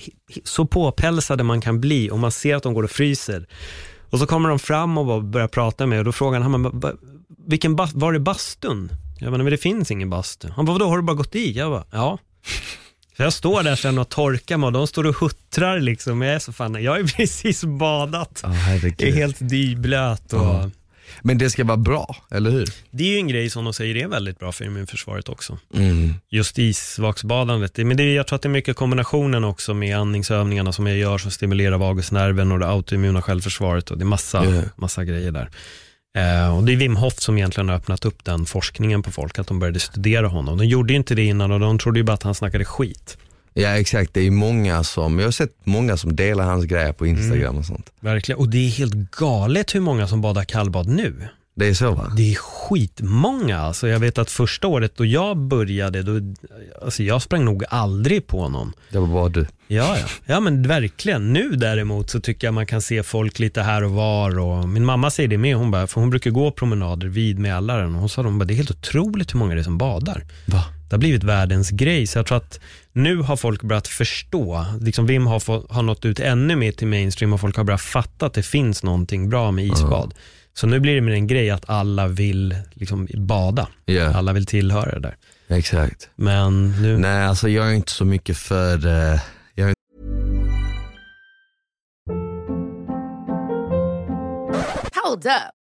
[0.43, 3.47] så påpälsade man kan bli och man ser att de går och fryser.
[4.09, 6.81] Och så kommer de fram och börjar prata med mig och då frågar han,
[7.47, 8.89] vilken var är bastun?
[9.19, 10.49] Jag bara, men det finns ingen bastu.
[10.55, 11.51] Han bara, vadå, har du bara gått i?
[11.51, 12.17] Jag bara, ja.
[13.21, 16.21] Så jag står där sen och torkar mig och de står och huttrar liksom.
[16.21, 18.39] Jag är så fan, jag är precis badat.
[18.43, 19.01] Ja, herregud.
[19.01, 20.69] Är helt dyblöt och Ja.
[21.21, 22.69] Men det ska vara bra, eller hur?
[22.91, 25.57] det är ju en grej som de säger är väldigt bra för immunförsvaret också.
[25.73, 26.13] Mm.
[26.29, 27.73] Just isvaksbadandet.
[27.73, 30.87] Det- Men det, är- jag tror att det är mycket kombinationen också med andningsövningarna som
[30.87, 34.61] jag gör som stimulerar vagusnerven och det autoimmuna självförsvaret och det är massa, Ja.
[34.75, 35.49] massa grejer där.
[36.17, 39.39] Eh, och det är Wim Hof som egentligen har öppnat upp den forskningen på folk,
[39.39, 40.57] att de började studera honom.
[40.57, 43.17] De gjorde ju inte det innan och de trodde ju bara att han snackade skit.
[43.53, 47.07] Ja exakt, det är många som, jag har sett många som delar hans grejer på
[47.07, 47.91] Instagram och sånt.
[47.99, 48.39] Verkligen.
[48.39, 51.27] Och det är helt galet hur många som badar kallbad nu.
[51.53, 52.11] Det är så va?
[52.17, 53.59] Det är skitmånga.
[53.59, 56.33] Alltså jag vet att första året då jag började, då,
[56.81, 58.73] alltså jag sprang nog aldrig på någon.
[58.89, 59.45] Det var bara du.
[59.67, 60.05] Ja, ja.
[60.25, 61.33] ja, men verkligen.
[61.33, 64.39] Nu däremot så tycker jag man kan se folk lite här och var.
[64.39, 67.93] Och min mamma säger det med, hon bara, för hon brukar gå promenader vid Mälaren.
[67.95, 70.25] Och hon sa, de bara, det är helt otroligt hur många det är som badar.
[70.45, 70.63] Va?
[70.89, 72.07] Det har blivit världens grej.
[72.07, 72.59] Så jag tror att
[72.93, 74.65] nu har folk börjat förstå.
[74.79, 77.81] Liksom Vim har, fått, har nått ut ännu mer till mainstream och folk har börjat
[77.81, 80.13] fatta att det finns någonting bra med isbad.
[80.53, 83.67] Så nu blir det mer en grej att alla vill liksom bada.
[83.85, 85.15] Ja, Alla vill tillhöra det där.
[85.57, 86.09] exakt.
[86.15, 86.97] Men nu...
[86.97, 89.19] Nej alltså jag är inte så mycket för, eh,
[89.55, 89.73] jag är
[95.03, 95.60] Hold up.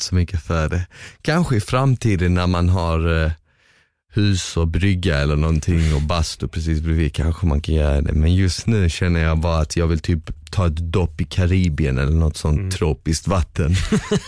[0.00, 0.86] Så mycket för det.
[1.22, 3.32] Kanske i framtiden när man har eh,
[4.12, 8.12] hus och brygga eller någonting och bastu precis bredvid kanske man kan göra det.
[8.12, 11.98] Men just nu känner jag bara att jag vill typ ta ett dopp i Karibien
[11.98, 13.74] eller något sånt tropiskt vatten.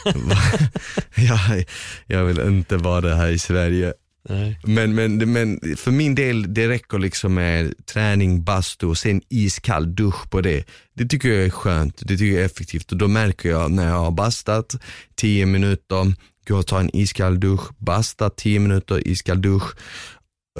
[1.14, 1.64] jag,
[2.06, 3.92] jag vill inte vara här i Sverige.
[4.28, 4.60] Nej.
[4.64, 9.94] Men, men, men för min del, det räcker liksom med träning, bastu och sen iskall
[9.94, 10.64] dusch på det.
[10.94, 13.88] Det tycker jag är skönt, det tycker jag är effektivt och då märker jag när
[13.88, 14.76] jag har bastat
[15.14, 16.14] 10 minuter,
[16.48, 19.74] går och tar en iskall dusch, bastat 10 minuter, iskall dusch,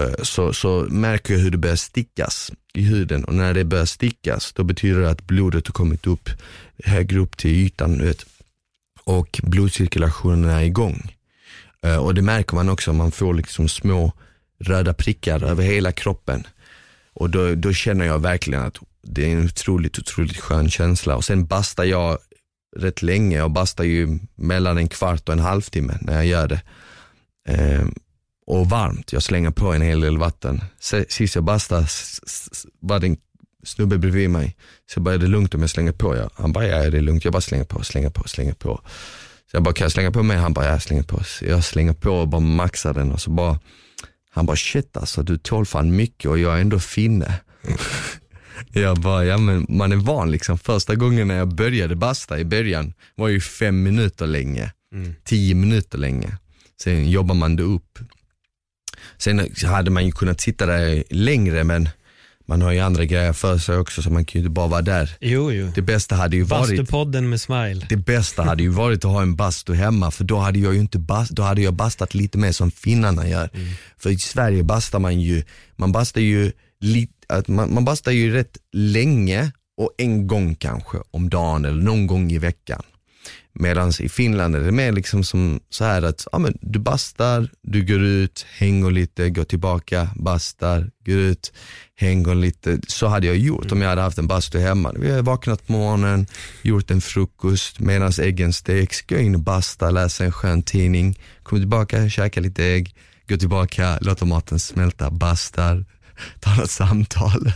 [0.01, 3.85] eh, så, så märker jag hur det börjar stickas i huden och när det börjar
[3.85, 6.31] stickas då betyder det att blodet har kommit upp
[6.85, 8.27] högre upp till ytan vet,
[9.05, 11.14] och blodcirkulationen är igång.
[11.85, 14.13] Eh, och det märker man också, man får liksom små
[14.59, 16.47] röda prickar över hela kroppen.
[17.15, 21.17] Och då, då känner jag verkligen att det är en otroligt, otroligt skön känsla.
[21.17, 22.19] Och sen bastar jag
[22.77, 26.63] rätt länge, jag bastar ju mellan en kvart och en halvtimme när jag gör det.
[27.49, 27.95] Ehm,
[28.47, 30.65] och varmt, jag slänger på en hel del vatten.
[31.09, 31.87] Sist jag bastade
[32.81, 33.17] var det en
[33.65, 34.57] snubbe bredvid mig.
[34.87, 36.17] Så jag bara, är det lugnt om jag slänger på?
[36.17, 37.25] Jag, han bara, ja det är lugnt.
[37.25, 38.81] Jag bara slänger på, slänger på, slänger på.
[39.55, 40.37] Så jag bara, kan jag slänga på mig?
[40.37, 41.25] Han bara, ja, jag slänger på.
[41.25, 43.61] Så jag slänger på och bara maxar den och så bara,
[44.31, 47.41] han bara, shit alltså du tål fan mycket och jag är ändå finne.
[48.73, 50.59] jag bara, ja men man är van liksom.
[50.59, 54.73] Första gången när jag började basta i början var ju fem minuter länge,
[55.25, 56.39] tio minuter länge.
[56.83, 57.99] Sen jobbar man det upp.
[59.19, 61.89] Sen hade man ju kunnat sitta där längre men
[62.47, 64.83] man har ju andra grejer för sig också så man kan ju inte bara vara
[64.83, 65.17] där.
[65.21, 65.73] Jo, jo.
[65.75, 67.87] Det bästa hade ju varit Bastupodden med Smile.
[67.89, 70.81] det bästa hade ju varit att ha en bastu hemma för då hade jag ju
[70.81, 73.51] inte bast, då hade jag bastat lite mer som finnarna gör.
[73.99, 75.45] För i Sverige bastar man ju,
[75.77, 80.99] man bastar ju lite, att man, man bastar ju rätt länge och en gång kanske
[81.11, 82.83] om dagen eller någon gång i veckan.
[83.55, 87.49] Medan i Finland är det mer liksom som så här att ja, men du bastar,
[87.63, 91.53] du går ut, hänger lite, går tillbaka, bastar, går ut,
[91.97, 92.81] hänger lite.
[92.89, 94.93] Så hade jag gjort om jag hade haft en bastu hemma.
[94.97, 96.27] Vi har vaknat på morgonen,
[96.63, 101.63] gjort en frukost medan äggen steks, gå in och basta, läsa en skön tidning, kommer
[101.63, 102.95] tillbaka, käka lite ägg,
[103.29, 105.85] gå tillbaka, låter maten smälta, bastar,
[106.41, 107.53] tar något samtal.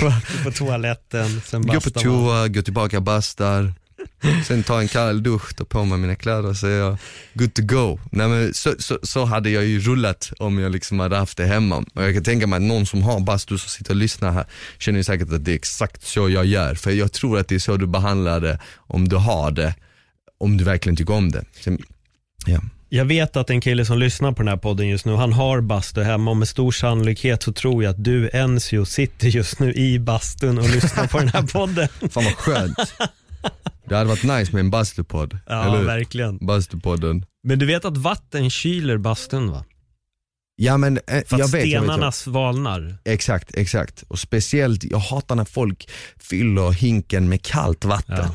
[0.44, 2.24] På toaletten, sen Gå på bastar man.
[2.24, 3.74] toa, gå tillbaka, bastar.
[4.46, 6.96] Sen ta en kall dusch, ta på mig mina kläder och så är jag
[7.34, 7.98] good to go.
[8.10, 11.46] Nej, men så, så, så hade jag ju rullat om jag liksom hade haft det
[11.46, 11.84] hemma.
[11.94, 14.44] Och jag kan tänka mig att någon som har bastu som sitter och lyssnar här
[14.78, 16.74] känner ju säkert att det är exakt så jag gör.
[16.74, 19.74] För jag tror att det är så du behandlar det om du har det,
[20.38, 21.44] om du verkligen tycker om det.
[21.60, 21.82] Sen,
[22.46, 22.60] ja.
[22.94, 25.60] Jag vet att en kille som lyssnar på den här podden just nu, han har
[25.60, 29.72] bastu hemma och med stor sannolikhet så tror jag att du Enzio sitter just nu
[29.72, 31.88] i bastun och lyssnar på den här podden.
[32.10, 32.94] Fan vad skönt.
[33.88, 35.38] Det hade varit nice med en bastupodd.
[35.46, 36.38] Ja, eller verkligen.
[36.38, 37.24] Bastupodden.
[37.42, 39.64] Men du vet att vatten kyler bastun va?
[40.56, 42.96] Ja men eh, För att jag vet, jag vet, jag stenarna svalnar.
[43.04, 44.04] Exakt, exakt.
[44.08, 48.16] Och speciellt, jag hatar när folk fyller hinken med kallt vatten.
[48.18, 48.34] Ja.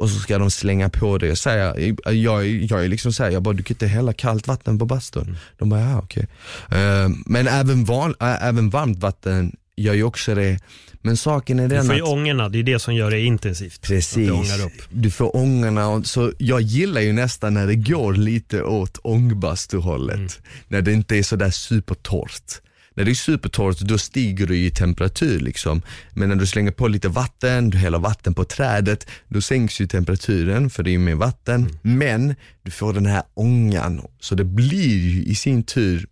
[0.00, 1.26] Och så ska de slänga på det.
[1.26, 4.78] Jag säger, jag, jag är liksom såhär, jag bara du kan inte hälla kallt vatten
[4.78, 5.22] på bastun.
[5.22, 5.36] Mm.
[5.58, 6.28] De bara, ja okej.
[6.70, 10.58] Eh, men även, van, äh, även varmt vatten gör ju också det.
[11.02, 13.20] Men saken är Du den får ju att ångorna, det är det som gör det
[13.20, 13.74] intensivt.
[13.74, 14.72] Att Precis, upp.
[14.90, 15.88] du får ångorna.
[15.88, 20.16] Och, så jag gillar ju nästan när det går lite åt ångbastuhållet.
[20.16, 20.28] Mm.
[20.68, 22.60] När det inte är sådär supertorrt.
[22.94, 25.82] När det är supertorrt då stiger det i temperatur liksom.
[26.14, 29.86] Men när du slänger på lite vatten, du häller vatten på trädet, då sänks ju
[29.86, 31.60] temperaturen för det är ju mer vatten.
[31.60, 31.98] Mm.
[31.98, 36.06] Men du får den här ångan, så det blir ju i sin tur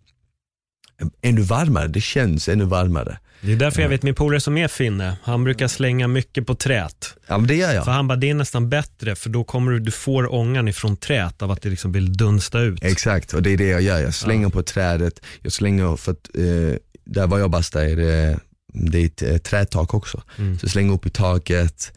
[1.21, 3.17] ännu varmare, det känns ännu varmare.
[3.41, 6.55] Det är därför jag vet min polare som är finne, han brukar slänga mycket på
[6.55, 7.15] trät.
[7.27, 7.85] Ja men det gör jag.
[7.85, 10.97] För han bara, det är nästan bättre för då kommer du, du får ångan ifrån
[10.97, 12.83] trät av att det liksom vill dunsta ut.
[12.83, 13.99] Exakt, och det är det jag gör.
[13.99, 18.39] Jag slänger på trädet, jag slänger för att eh, där var jag bastar är det,
[18.73, 20.21] det är ett eh, trätak också.
[20.37, 20.59] Mm.
[20.59, 21.93] Så jag slänger upp i taket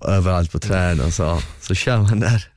[0.00, 2.48] överallt på träden och så, så kör man där.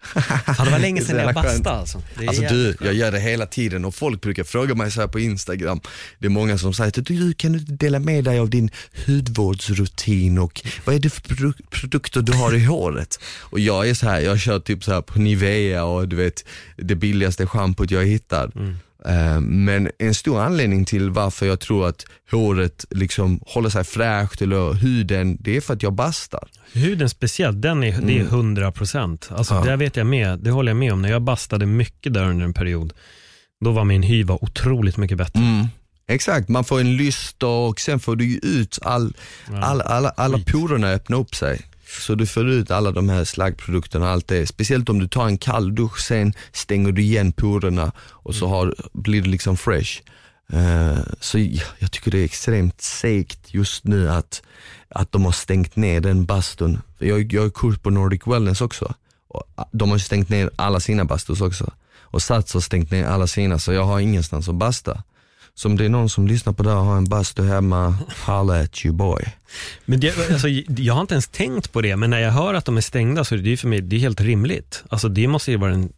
[0.56, 2.02] Fan, det var länge sedan jag bastade alltså.
[2.28, 5.20] Alltså du, jag gör det hela tiden och folk brukar fråga mig så här på
[5.20, 5.82] Instagram.
[6.20, 8.70] Det är många som säger du, kan du dela med dig av din
[9.08, 13.20] hudvårdsrutin och vad är det för produ- produkter du har i håret?
[13.40, 16.46] Och jag är så här, jag kör typ så här på Nivea och du vet
[16.78, 18.52] det billigaste schampot jag hittar.
[18.56, 18.74] Eh,
[19.42, 24.74] Men en stor anledning till varför jag tror att håret liksom håller sig fräscht eller
[24.74, 26.50] huden, det är för att jag bastar.
[26.74, 29.30] Huden speciellt, den är, det är 100 procent.
[29.32, 29.66] Alltså, Mm.
[29.66, 29.72] Ja.
[29.72, 31.02] Det vet jag med, det håller jag med om.
[31.02, 32.94] När jag bastade mycket där under en period,
[33.66, 35.40] då var min hy var otroligt mycket bättre.
[35.40, 35.68] Mm.
[36.08, 39.14] Exakt, man får en lyster och sen får du ut all,
[39.62, 41.62] all, alla, alla porerna öppna upp sig.
[42.00, 44.48] Så du får ut alla de här slaggprodukterna och allt det.
[44.48, 48.76] Speciellt om du tar en kall dusch, sen stänger du igen porerna och så har,
[48.94, 50.02] blir det liksom fresh.
[50.54, 54.42] Eh, så jag, jag tycker det är extremt segt just nu att,
[54.90, 56.82] att de har stängt ner den bastun.
[56.98, 58.94] Jag, jag är kurs på Nordic Wellness också.
[59.28, 61.74] Och ah, de har stängt ner alla sina bastus också.
[62.00, 65.04] Och Sats har stängt ner alla sina så jag har ingenstans att basta.
[65.56, 67.96] Så om det är någon som lyssnar på det här och har en bastu hemma,
[68.26, 69.24] holla at you boy.
[69.86, 70.48] Men det, alltså,
[70.78, 73.24] jag har inte ens tänkt på det, men när jag hör att de är stängda
[73.24, 74.84] så är det ju för mig det är helt rimligt.
[74.90, 75.94] Alltså, det måste ju vara den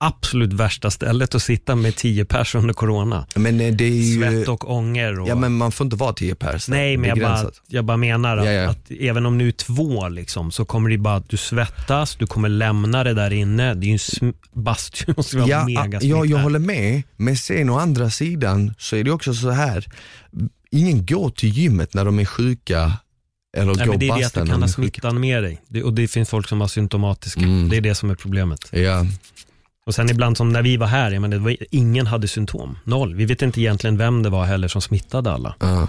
[0.00, 3.26] absolut värsta stället att sitta med tio personer under corona.
[3.34, 4.20] Men eh, det är ju...
[4.20, 5.20] Svett och ånger.
[5.20, 6.68] Och, Ja men man får inte vara 10 pers.
[6.68, 8.70] Nej, men jag bara, jag bara menar att, Ja, ja.
[8.70, 12.26] att även om nu är två liksom, så kommer det bara att du svettas, du
[12.26, 13.74] kommer lämna det där inne.
[13.74, 17.36] Det är ju en sm- bastu, måste vara Ja, mega ja, jag håller med, men
[17.36, 19.86] sen å andra sidan så är det också så här.
[20.70, 22.92] ingen går till gymmet när de är sjuka
[23.56, 25.62] eller Nej, men det är det att du kan ha smittan med dig.
[25.68, 27.40] Det, och det finns folk som var symptomatiska.
[27.40, 27.68] Mm.
[27.68, 28.68] Det är det som är problemet.
[28.72, 29.06] Ja,
[29.86, 32.78] Och sen ibland som när vi var här, jag menar, var, ingen hade symptom.
[32.84, 33.14] Noll.
[33.14, 35.54] Vi vet inte egentligen vem det var heller som smittade alla.
[35.60, 35.88] ja.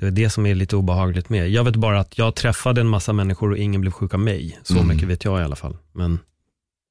[0.00, 1.50] Det är det som är lite obehagligt med.
[1.50, 4.58] Jag vet bara att jag träffade en massa människor och ingen blev sjuk av mig.
[4.62, 4.88] Så Mm.
[4.88, 5.76] mycket vet jag i alla fall.
[5.92, 6.18] Men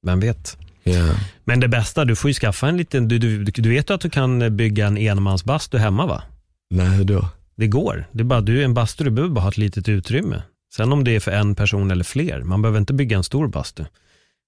[0.06, 0.56] vem vet.
[0.82, 1.14] ja.
[1.44, 4.00] Men det bästa, du får ju skaffa en liten, du, du, du vet ju att
[4.00, 6.22] du kan bygga en enmansbastu hemma va?
[6.70, 7.28] Nej hur då?
[7.56, 8.04] Det går.
[8.12, 10.42] Det är bara, du är en bastu, du behöver bara ha ett litet utrymme.
[10.76, 13.46] Sen om det är för en person eller fler, man behöver inte bygga en stor
[13.48, 13.84] bastu.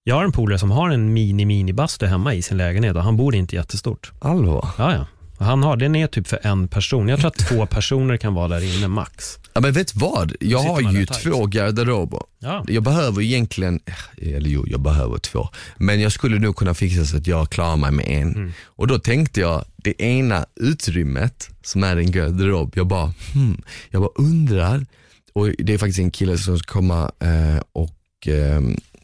[0.05, 3.35] Jag har en polare som har en mini-mini-bastu hemma i sin lägenhet och han bor
[3.35, 4.13] inte jättestort.
[4.21, 4.69] Allvar?
[4.79, 5.07] Ja, ja.
[5.39, 7.09] Och Han har, den är typ för en person.
[7.09, 9.39] Jag tror att två personer kan vara där inne max.
[9.53, 10.33] Ja men vet vad?
[10.41, 12.21] Jag har ju två garderober.
[12.39, 12.65] Ja.
[12.69, 13.81] Jag behöver egentligen,
[14.17, 17.77] eller jo jag behöver två, men jag skulle nog kunna fixa så att jag klarar
[17.77, 18.35] mig med en.
[18.35, 18.53] Mm.
[18.65, 24.03] Och då tänkte jag, det ena utrymmet som är en garderob, jag bara, hmm, jag
[24.03, 24.87] bara undrar,
[25.33, 28.61] och det är faktiskt en kille som ska komma eh, och eh,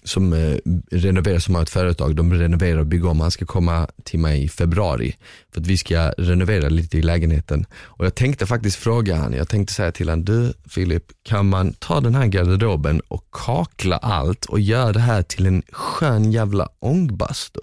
[0.07, 0.57] som eh,
[0.90, 4.44] renoverar, som har ett företag, de renoverar och bygger om, han ska komma till mig
[4.44, 5.16] i februari
[5.52, 7.66] för att vi ska renovera lite i lägenheten.
[7.72, 11.72] Och jag tänkte faktiskt fråga han, jag tänkte säga till han, du Filip, kan man
[11.72, 16.68] ta den här garderoben och kakla allt och göra det här till en skön jävla
[16.78, 17.61] ångbastu?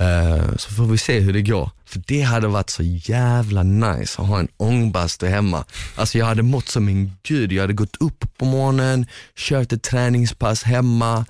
[0.00, 1.70] Eh, så får vi se hur det går.
[1.84, 5.64] För det hade varit så jävla nice att ha en ångbastu hemma.
[5.96, 7.52] Alltså jag hade mått som en gud.
[7.52, 11.26] Jag hade gått upp på morgonen, kört ett träningspass hemma,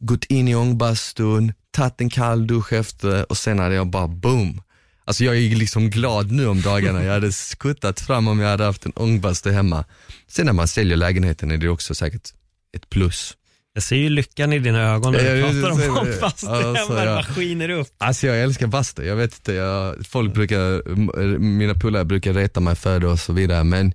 [0.00, 4.62] gått in i ångbastun, tagit en kall dusch efter och sen hade jag bara boom.
[5.04, 7.04] Alltså jag är liksom glad nu om dagarna.
[7.04, 9.84] Jag hade skuttat fram om jag hade haft en ångbastu hemma.
[10.28, 12.28] Sen när man säljer lägenheten är det också säkert
[12.76, 13.36] ett plus.
[13.74, 16.46] Jag ser ju lyckan i dina ögon när du jag pratar om hållfast.
[16.46, 17.14] Alltså, det ja.
[17.14, 17.88] bara skiner upp.
[17.98, 20.94] Alltså jag älskar bastu, jag vet inte, jag, folk brukar,
[21.38, 23.94] mina polare brukar reta mig för det och så vidare men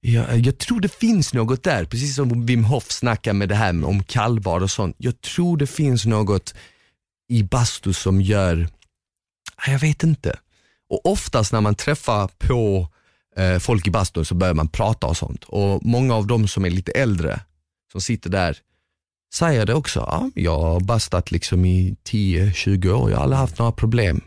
[0.00, 3.84] jag, jag tror det finns något där, precis som Wim Hof snackar med det här
[3.84, 4.96] om kallbad och sånt.
[4.98, 6.54] Jag tror det finns något
[7.28, 8.68] i bastu som gör,
[9.66, 10.38] jag vet inte.
[10.90, 12.88] Och oftast när man träffar på
[13.36, 15.44] eh, folk i bastun så börjar man prata och sånt.
[15.44, 17.40] Och många av dem som är lite äldre,
[17.92, 18.58] som sitter där,
[19.38, 20.00] säger det också.
[20.00, 24.20] Ja, jag har bastat liksom i 10-20 år, jag har aldrig haft några problem.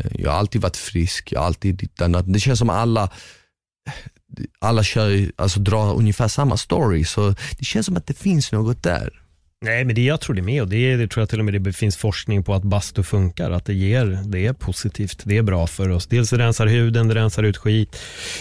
[0.00, 2.32] Eh, jag har alltid varit frisk, jag har alltid ditt annat.
[2.32, 3.10] Det känns som alla
[4.58, 8.82] alla kör, alltså drar ungefär samma story, så det känns som att det finns något
[8.82, 9.19] där.
[9.64, 11.62] Nej, men det jag tror det med och det, det tror jag till och med
[11.62, 15.42] det finns forskning på att bastu funkar, att det ger, det är positivt, det är
[15.42, 16.06] bra för oss.
[16.06, 17.96] Dels det rensar huden, det rensar ut skit.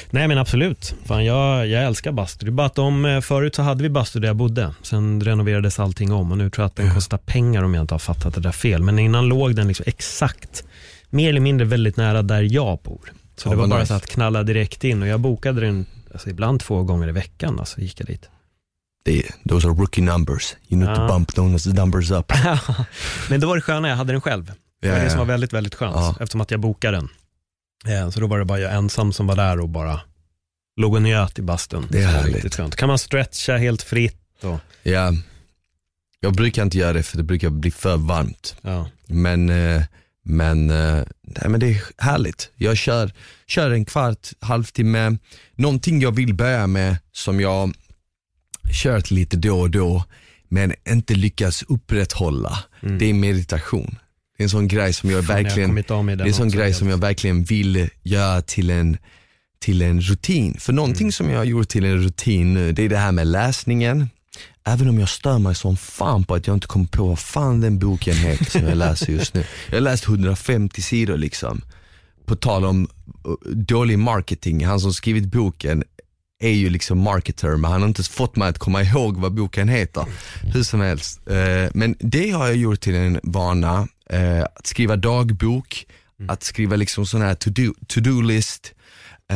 [0.09, 2.45] Nej men absolut, Fan, jag, jag älskar bastu.
[2.45, 5.21] Det är bara att de, eh, förut så hade vi bastu där jag bodde, sen
[5.21, 7.99] renoverades allting om och nu tror jag att den kostar pengar om jag inte har
[7.99, 8.83] fattat det där fel.
[8.83, 10.63] Men innan låg den liksom exakt,
[11.09, 13.11] mer eller mindre väldigt nära där jag bor.
[13.35, 13.87] Så Ja, det var bara nice.
[13.87, 17.59] så att knalla direkt in och jag bokade den alltså, ibland två gånger i veckan,
[17.59, 18.29] alltså gick jag dit.
[19.09, 20.95] Det, those are rookie numbers, you need Ja.
[20.95, 22.31] to bump those numbers up.
[23.29, 24.51] Men då var det sköna, jag hade den själv.
[24.81, 26.15] Det var Ja, det som var väldigt, väldigt skönt Ja.
[26.19, 27.09] eftersom att jag bokade den.
[27.97, 30.01] Eh, Så då var det bara jag ensam som var där och bara
[30.81, 31.87] låg och njöt i bastun.
[31.89, 32.35] Det är härligt.
[32.35, 32.75] Riktigt skönt.
[32.75, 34.21] kan man stretcha helt fritt.
[34.43, 35.13] Och, Ja,
[36.19, 38.55] Jag brukar inte göra det för det brukar bli för varmt.
[38.61, 38.89] Ja.
[39.07, 39.83] Men, eh,
[40.25, 42.51] men, eh, nej, men det är härligt.
[42.55, 43.11] Jag kör,
[43.47, 45.17] kör en kvart, halvtimme.
[45.55, 47.73] Någonting jag vill börja med som jag
[48.71, 50.03] kört lite då och då
[50.49, 52.59] men inte lyckas upprätthålla,
[52.99, 53.95] det är meditation.
[54.37, 55.27] Det är en sån grej som jag Mm.
[55.27, 55.73] Fan, jag verkligen,
[56.05, 56.77] med det är en sån grej helt.
[56.77, 58.97] som jag verkligen vill göra till en,
[59.59, 60.55] till en rutin.
[60.59, 61.11] För någonting Mm.
[61.11, 64.09] som jag har gjort till en rutin nu, det är det här med läsningen.
[64.65, 67.61] Även om jag stör mig som fan på att jag inte kommer på vad fan
[67.61, 69.43] den boken heter som jag läser just nu.
[69.69, 71.61] Jag har läst 150 sidor liksom.
[72.25, 72.87] På tal om
[73.27, 75.83] uh, dålig marketing, han som skrivit boken
[76.39, 79.69] är ju liksom marketer men han har inte fått mig att komma ihåg vad boken
[79.69, 80.05] heter.
[80.53, 81.27] Hur som helst.
[81.27, 85.85] Eh, Men det har jag gjort till en vana, eh, att skriva dagbok,
[86.27, 87.99] att skriva liksom sån här to-do to.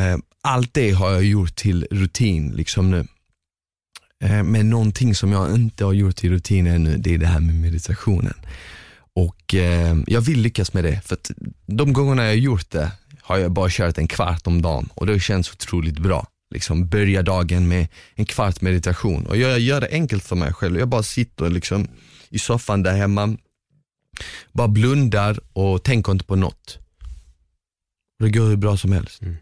[0.00, 3.06] Eh, Allt det har jag gjort till rutin liksom nu.
[4.44, 7.54] Men någonting som jag inte har gjort till rutin ännu, det är det här med
[7.54, 8.34] meditationen.
[9.14, 9.54] Och
[10.06, 11.30] jag vill lyckas med det, för att
[11.66, 12.90] de gångerna jag har gjort det
[13.22, 16.26] har jag bara kört en kvart om dagen och det känns otroligt bra.
[16.50, 20.78] Liksom börja dagen med en kvart meditation och jag gör det enkelt för mig själv.
[20.78, 21.88] Jag bara sitter liksom
[22.28, 23.36] i soffan där hemma,
[24.52, 26.78] bara blundar och tänker inte på något.
[28.18, 29.22] Det går hur bra som helst.
[29.22, 29.36] Mm.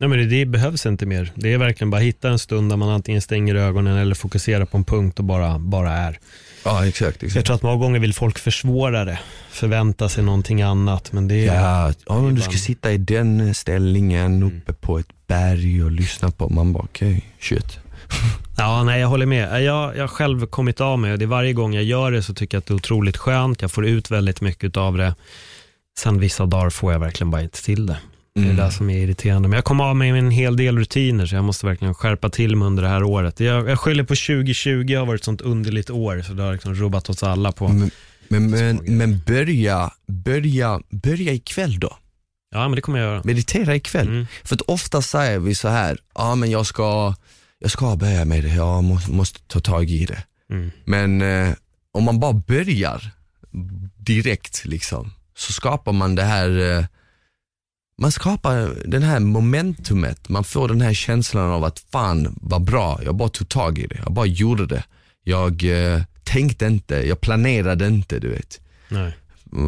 [0.00, 1.32] Nej, men det, det behövs inte mer.
[1.34, 4.76] Det är verkligen bara hitta en stund där man antingen stänger ögonen eller fokuserar på
[4.76, 6.18] en punkt och bara, bara är.
[6.66, 7.22] Ja exakt.
[7.22, 7.46] Jag exakt.
[7.46, 9.18] tror att många gånger vill folk försvåra det,
[9.50, 11.12] förvänta sig någonting annat.
[11.12, 15.26] Men det är, Ja, ja om du ska sitta i den ställningen uppe på ett
[15.26, 17.78] berg och lyssna på, man bara okej, shit.
[18.58, 19.62] Ja, nej jag håller med.
[19.62, 22.22] Jag jag har själv kommit av mig och det är varje gång jag gör det
[22.22, 23.62] så tycker jag att det är otroligt skönt.
[23.62, 25.14] Jag får ut väldigt mycket av det.
[25.98, 27.96] Sen vissa dagar får jag verkligen bara inte till det.
[28.36, 28.56] Det är Mm.
[28.56, 29.48] det som är irriterande.
[29.48, 32.28] Men jag kommer av mig med en hel del rutiner så jag måste verkligen skärpa
[32.30, 33.40] till mig under det här året.
[33.40, 36.74] Jag, jag skyller på 2020 har varit ett sånt underligt år så det har liksom
[36.74, 37.68] rubbat oss alla på.
[37.68, 37.90] Men,
[38.28, 41.96] men, men, men börja, börja, börja ikväll då.
[42.50, 43.20] Ja, men det kommer jag göra.
[43.24, 44.08] Meditera ikväll.
[44.08, 44.26] Mm.
[44.44, 47.14] För att ofta säger vi så här, ja men jag ska,
[47.58, 50.22] jag ska börja med det, jag måste, måste ta tag i det.
[50.50, 50.70] Mm.
[50.84, 51.54] Men eh,
[51.92, 53.10] om man bara börjar
[53.96, 56.84] direkt liksom, så skapar man det här, eh,
[57.98, 63.00] man skapar den här momentumet, man får den här känslan av att fan vad bra,
[63.04, 64.84] jag bara tog tag i det, jag bara gjorde det.
[65.24, 68.60] Jag eh, tänkte inte, jag planerade inte du vet.
[68.88, 69.12] Nej.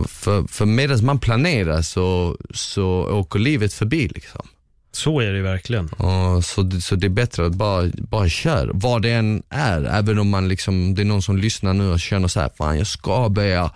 [0.08, 4.48] För, för medan man planerar så, så åker livet förbi liksom.
[4.92, 5.88] Så är det verkligen.
[5.88, 9.84] Och så, så det är bättre att bara, bara köra, vad det än är.
[9.84, 12.78] Även om man liksom, det är någon som lyssnar nu och känner så här, fan
[12.78, 13.70] jag ska börja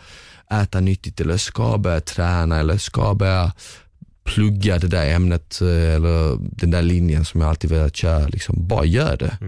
[0.53, 3.53] äta nyttigt eller jag ska börja träna eller jag ska börja
[4.25, 8.29] plugga det där ämnet eh, eller den där linjen som jag alltid velat köra.
[8.29, 9.39] Liksom, bara gör det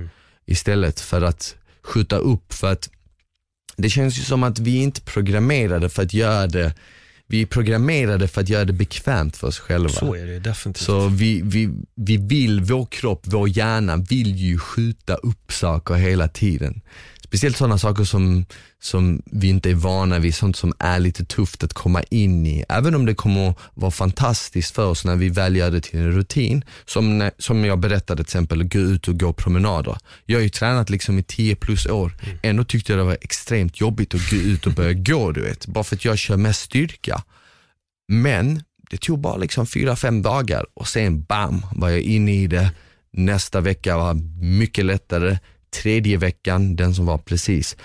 [0.47, 2.53] istället för att skjuta upp.
[2.53, 2.91] För att
[3.77, 6.75] det känns ju som att vi inte är programmerade för att göra det,
[7.27, 9.89] vi är programmerade för att göra det bekvämt för oss själva.
[9.89, 10.85] Så är det definitivt.
[10.85, 16.29] Så vi, vi, vi vill, vår kropp, vår hjärna vill ju skjuta upp saker hela
[16.29, 16.81] tiden.
[17.35, 18.47] Speciellt sådana saker som,
[18.81, 22.65] som vi inte är vana vid, sånt som är lite tufft att komma in i.
[22.69, 26.01] Även om det kommer att vara fantastiskt för oss när vi väl gör det till
[26.01, 26.65] en rutin.
[26.85, 29.97] Som, när, som jag berättade till exempel, gå ut och gå promenader.
[30.27, 33.81] Jag har ju tränat liksom i 10 plus år, ändå tyckte jag det var extremt
[33.81, 35.67] jobbigt att gå ut och börja gå du vet.
[35.67, 37.23] Bara för att jag kör med styrka.
[38.09, 42.47] Men det tog bara liksom fyra, fem dagar och sen bam var jag inne i
[42.47, 42.71] det.
[43.13, 44.15] Nästa vecka var
[44.59, 45.39] mycket lättare.
[45.83, 47.77] Tredje veckan, den som var precis,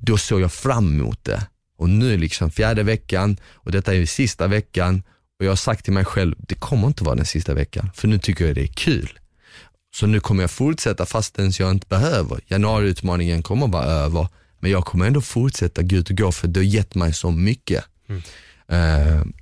[0.00, 1.46] då såg jag fram emot det.
[1.78, 5.02] Och nu liksom fjärde veckan och detta är ju sista veckan
[5.38, 8.08] och jag har sagt till mig själv, det kommer inte vara den sista veckan för
[8.08, 9.18] nu tycker jag det är kul.
[9.94, 12.40] Så nu kommer jag fortsätta fastän jag inte behöver.
[12.46, 14.28] Januariutmaningen kommer vara över
[14.60, 17.30] men jag kommer ändå fortsätta gå ut och gå för det har gett mig så
[17.30, 17.84] mycket.
[18.08, 18.22] Mm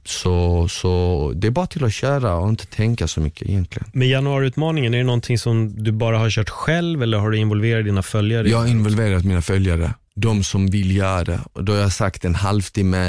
[0.04, 3.88] så, så det är bara till att köra och inte tänka så mycket egentligen.
[3.92, 7.84] Med januariutmaningen, är det någonting som du bara har kört själv eller har du involverat
[7.84, 8.48] dina följare?
[8.48, 11.40] Jag har involverat mina följare, de som vill göra det.
[11.52, 13.08] Och då har jag sagt en halvtimme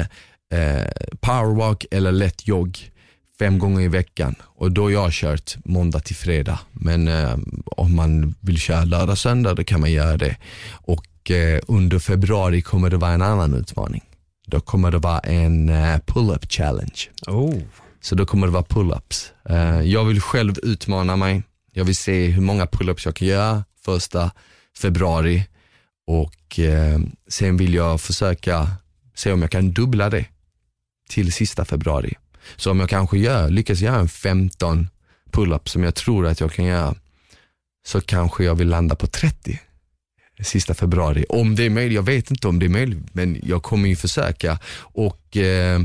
[0.52, 0.90] eh,
[1.20, 2.90] powerwalk eller lätt jogg
[3.38, 4.34] fem gånger i veckan.
[4.42, 6.58] Och då har jag kört måndag till fredag.
[6.72, 10.36] Men eh, om man vill köra lördag, söndag då kan man göra det.
[10.72, 14.02] Och eh, under februari kommer det vara en annan utmaning.
[14.46, 17.00] Då kommer det vara en eh, pull-up challenge.
[17.26, 17.58] Oh.
[18.00, 19.32] Så då kommer det vara pull-ups.
[19.48, 21.42] Eh, jag vill själv utmana mig.
[21.72, 24.30] Jag vill se hur många pull-ups jag kan göra första
[24.78, 25.46] februari
[26.06, 28.68] och eh, sen vill jag försöka
[29.14, 30.26] se om jag kan dubbla det
[31.08, 32.14] till sista februari.
[32.56, 34.88] Så om jag kanske gör, lyckas göra en 15
[35.32, 36.94] pull-ups som jag tror att jag kan göra
[37.86, 39.60] så kanske jag vill landa på 30
[40.40, 41.24] sista februari.
[41.28, 43.96] Om det är möjligt, jag vet inte om det är möjligt men jag kommer ju
[43.96, 44.58] försöka.
[44.78, 45.80] Och eh,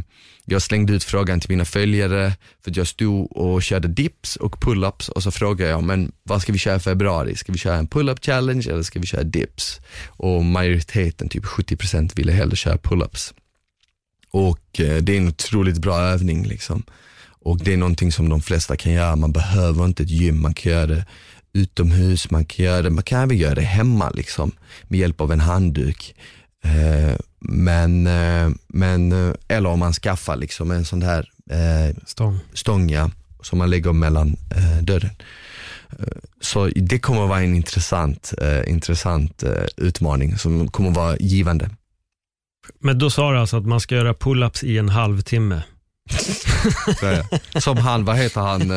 [0.45, 2.33] jag slängde ut frågan till mina följare
[2.63, 6.41] för att jag stod och körde dips och pull-ups och så frågade jag, men vad
[6.41, 7.35] ska vi köra i februari?
[7.35, 9.79] Ska vi köra en pull-up challenge eller ska vi köra dips?
[10.07, 13.33] Och majoriteten, typ 70% ville hellre köra pull-ups.
[14.31, 16.83] Och eh, det är en otroligt bra övning liksom.
[17.41, 20.53] Och det är någonting som de flesta kan göra, man behöver inte ett gym, man
[20.53, 21.05] kan göra det
[21.53, 24.51] utomhus, man kan göra det, man kan även göra det hemma liksom
[24.83, 26.15] med hjälp av en handduk.
[26.63, 32.39] Eh, men, eh, men, eh, eller om man skaffar liksom en sån här eh, Stång.
[32.53, 35.15] stång ja, som man lägger mellan eh, dörren.
[36.41, 38.33] Så det kommer vara en intressant,
[38.67, 39.43] intressant
[39.77, 41.69] utmaning som kommer vara givande.
[42.79, 45.63] Men då sa du alltså att man ska göra pull-ups i en halvtimme.
[47.59, 48.71] Som han, vad heter han,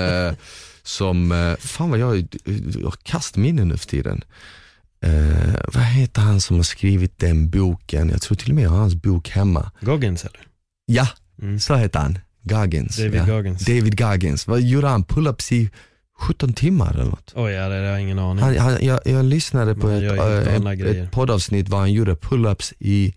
[0.83, 2.07] som, eh, fan vad jag,
[2.85, 4.25] har kastminne nu för tiden.
[5.05, 8.09] Eh, vad heter han som har skrivit den boken?
[8.09, 9.71] Jag tror till och med jag har hans bok hemma.
[9.81, 10.41] Goggins eller?
[10.87, 11.09] Ja,
[11.43, 11.61] Mm.
[11.61, 12.19] så heter han.
[12.43, 12.97] Goggins.
[12.97, 13.25] David ja.
[13.27, 13.65] Goggins.
[13.65, 14.47] David Goggins.
[14.47, 15.05] Vad gjorde han?
[15.05, 15.71] Pull-ups i
[16.19, 17.33] 17 timmar eller något?
[17.35, 18.45] Oj, ja, det har jag ingen aning.
[18.45, 22.73] Han, han, jag, jag lyssnade på ett, galna ett, ett poddavsnitt var han gjorde pull-ups
[22.79, 23.15] i,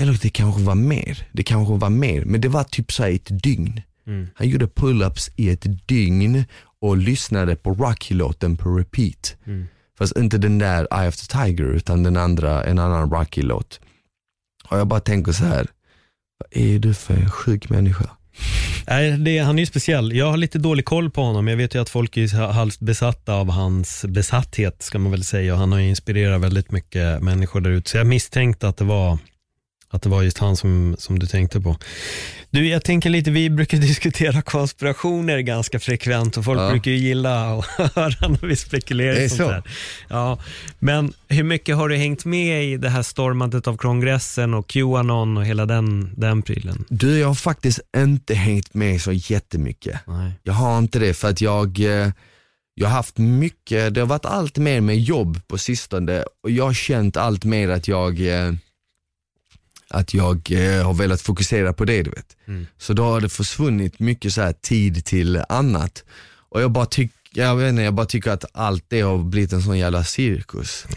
[0.00, 3.42] eller det kanske var mer, det kanske var mer, men det var typ så ett
[3.42, 3.80] dygn.
[4.06, 4.28] Mm.
[4.34, 6.44] Han gjorde pull-ups i ett dygn
[6.80, 9.36] och lyssnade på Rocky-låten på repeat.
[9.46, 9.66] Mm.
[9.98, 13.80] Fast inte den där Eye of the Tiger utan den andra, en annan Rocky-låt.
[14.68, 15.66] Och jag bara tänker så här,
[16.38, 18.10] vad är du för en sjuk människa?
[18.86, 20.16] Nej, det, han är ju speciell.
[20.16, 21.48] Jag har lite dålig koll på honom.
[21.48, 25.52] Jag vet ju att folk är halvt besatta av hans besatthet, ska man väl säga.
[25.52, 27.90] Och han har ju inspirerat väldigt mycket människor där ute.
[27.90, 29.18] Så jag misstänkte att det var,
[29.94, 31.76] att det var just han som, som du tänkte på.
[32.50, 36.70] Du, jag tänker lite, vi brukar diskutera konspirationer ganska frekvent och folk Ja.
[36.70, 37.64] brukar ju gilla att
[37.94, 39.50] höra när vi spekulerar i sånt så.
[39.50, 39.62] här.
[40.08, 40.38] Ja,
[40.78, 45.36] men hur mycket har du hängt med i det här stormandet av kongressen och Qanon
[45.36, 46.84] och hela den, den prylen?
[46.88, 50.00] Du, jag har faktiskt inte hängt med så jättemycket.
[50.06, 50.32] Nej.
[50.42, 52.10] Jag har inte det för att jag, eh,
[52.74, 56.64] jag har haft mycket, det har varit allt mer med jobb på sistone och jag
[56.64, 58.52] har känt allt mer att jag, eh,
[59.94, 62.36] att jag eh, har velat fokusera på det du vet.
[62.48, 62.66] Mm.
[62.78, 66.04] Så då har det försvunnit mycket så här tid till annat.
[66.48, 69.52] Och jag bara, tyck, jag, vet inte, jag bara tycker att allt det har blivit
[69.52, 70.86] en sån jävla cirkus.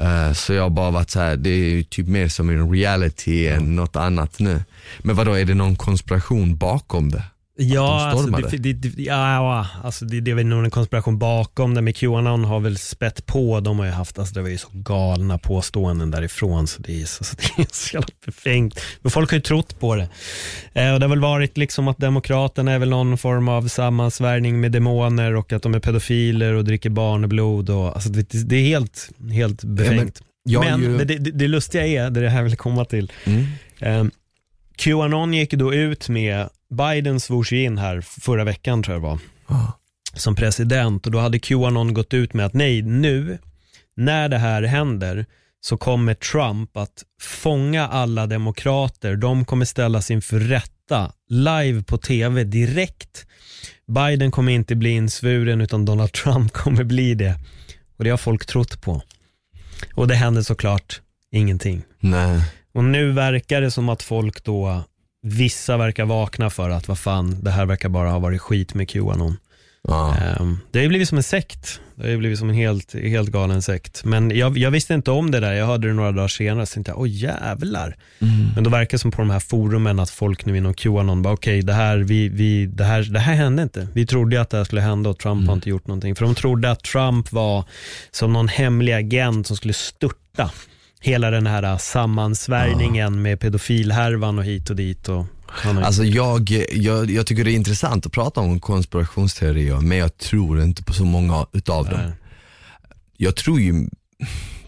[0.00, 3.46] Eh, så jag har bara varit så här, det är typ mer som en reality
[3.46, 4.62] än något annat nu.
[4.98, 7.22] Men vad då är det någon konspiration bakom det?
[7.60, 11.18] Ja, de alltså det, det, ja, ja, alltså det, det är väl nog en konspiration
[11.18, 14.48] bakom det, men Qanon har väl spett på, de har ju haft, alltså det var
[14.48, 18.80] ju så galna påståenden därifrån så det är så, så, det är så jävla befängt.
[19.02, 20.08] Men folk har ju trott på det.
[20.72, 24.60] Eh, och det har väl varit liksom att Demokraterna är väl någon form av sammansvärjning
[24.60, 28.64] med demoner och att de är pedofiler och dricker barnblod och alltså det, det är
[28.64, 30.20] helt, helt befängt.
[30.44, 32.84] jag men ju- det, det, det lustiga är, det är det här jag vill komma
[32.84, 33.46] till, Mm.
[33.80, 34.04] Eh,
[34.76, 39.08] Qanon gick då ut med, Biden svors ju in här förra veckan tror jag det
[39.08, 39.72] var, Ah.
[40.14, 43.38] som president och då hade Qanon gått ut med att nej, nu
[43.96, 45.26] när det här händer
[45.60, 49.16] så kommer Trump att fånga alla demokrater.
[49.16, 53.26] De kommer ställas inför rätta live på tv direkt.
[53.86, 57.34] Biden kommer inte bli insvuren utan Donald Trump kommer bli det.
[57.96, 59.02] Och det har folk trott på.
[59.94, 61.00] Och det hände såklart
[61.30, 61.82] ingenting.
[62.00, 62.40] Nej.
[62.74, 64.84] Och nu verkar det som att folk då,
[65.22, 68.88] vissa verkar vakna för att vad fan, det här verkar bara ha varit skit med
[68.88, 69.36] Qanon.
[69.88, 71.80] Ehm, det har ju blivit som en sekt.
[71.94, 74.04] Det har ju blivit som en helt, helt galen sekt.
[74.04, 75.52] Men jag, jag visste inte om det där.
[75.52, 77.96] Jag hörde det några dagar senare så tänkte åh jävlar.
[78.18, 78.48] Mm.
[78.54, 81.34] Men då verkar det som på de här forumen att folk nu inom Qanon bara,
[81.34, 83.88] okej det, här, vi, vi, det, här, det här hände inte.
[83.92, 86.14] Vi trodde att det här skulle hända och Trump har inte gjort någonting.
[86.14, 87.64] För de trodde att Trump var
[88.10, 90.50] som någon hemlig agent som skulle störta
[91.00, 95.08] hela den här sammansvärjningen med pedofilhärvan och hit och dit.
[95.08, 95.26] Och
[95.64, 100.62] Alltså jag, jag, jag tycker det är intressant att prata om konspirationsteorier men jag tror
[100.62, 102.00] inte på så många utav dem.
[102.00, 102.12] Nej.
[103.16, 103.88] Jag tror ju,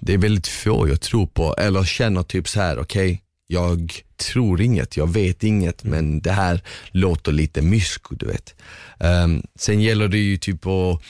[0.01, 4.61] det är väldigt få jag tror på eller känner typ så här: okej jag tror
[4.61, 6.61] inget, jag vet inget men det här
[6.91, 8.55] låter lite mysko du vet.
[9.01, 11.03] Ehm, sen gäller det ju typ att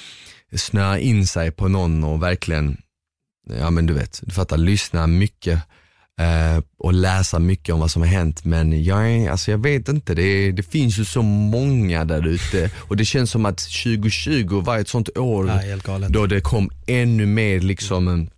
[0.61, 2.77] snöa in sig på någon och verkligen,
[3.59, 5.63] ja men du vet, du fattar, lyssna mycket
[6.21, 8.45] eh, och läsa mycket om vad som har hänt.
[8.45, 12.71] Men jag, alltså jag vet inte, det, det finns ju så många där ute.
[12.77, 15.67] Och det känns som att 2020 var ett sånt år Ja,
[16.09, 18.31] då det kom ännu mer liksom, en-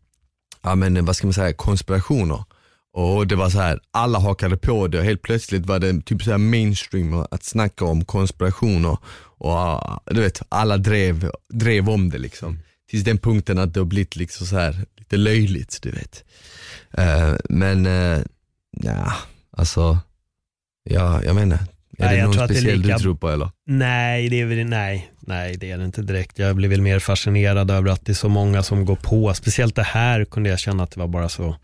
[0.63, 2.45] ja men vad ska man säga, konspirationer.
[2.95, 6.23] Och det var så här, alla hakade på det och helt plötsligt var det typ
[6.23, 8.97] så här mainstream att snacka om konspirationer.
[9.39, 9.81] Och
[10.15, 12.59] du vet, alla drev, drev om det liksom.
[12.91, 16.25] tills den punkten att det har blivit liksom så här lite löjligt, du vet.
[16.99, 18.21] Eh, men, uh,
[18.71, 19.13] ja,
[19.57, 19.99] alltså,
[20.85, 21.57] ja, jag menar,
[21.99, 23.51] är Nej, det någon att det speciell lika- du tror på eller?
[23.67, 26.39] Nej, det är väl, nej, nej, det är det inte direkt.
[26.39, 29.35] Jag blir väl mer fascinerad över att det är så många som går på.
[29.35, 31.57] Speciellt det här kunde jag känna att det var bara så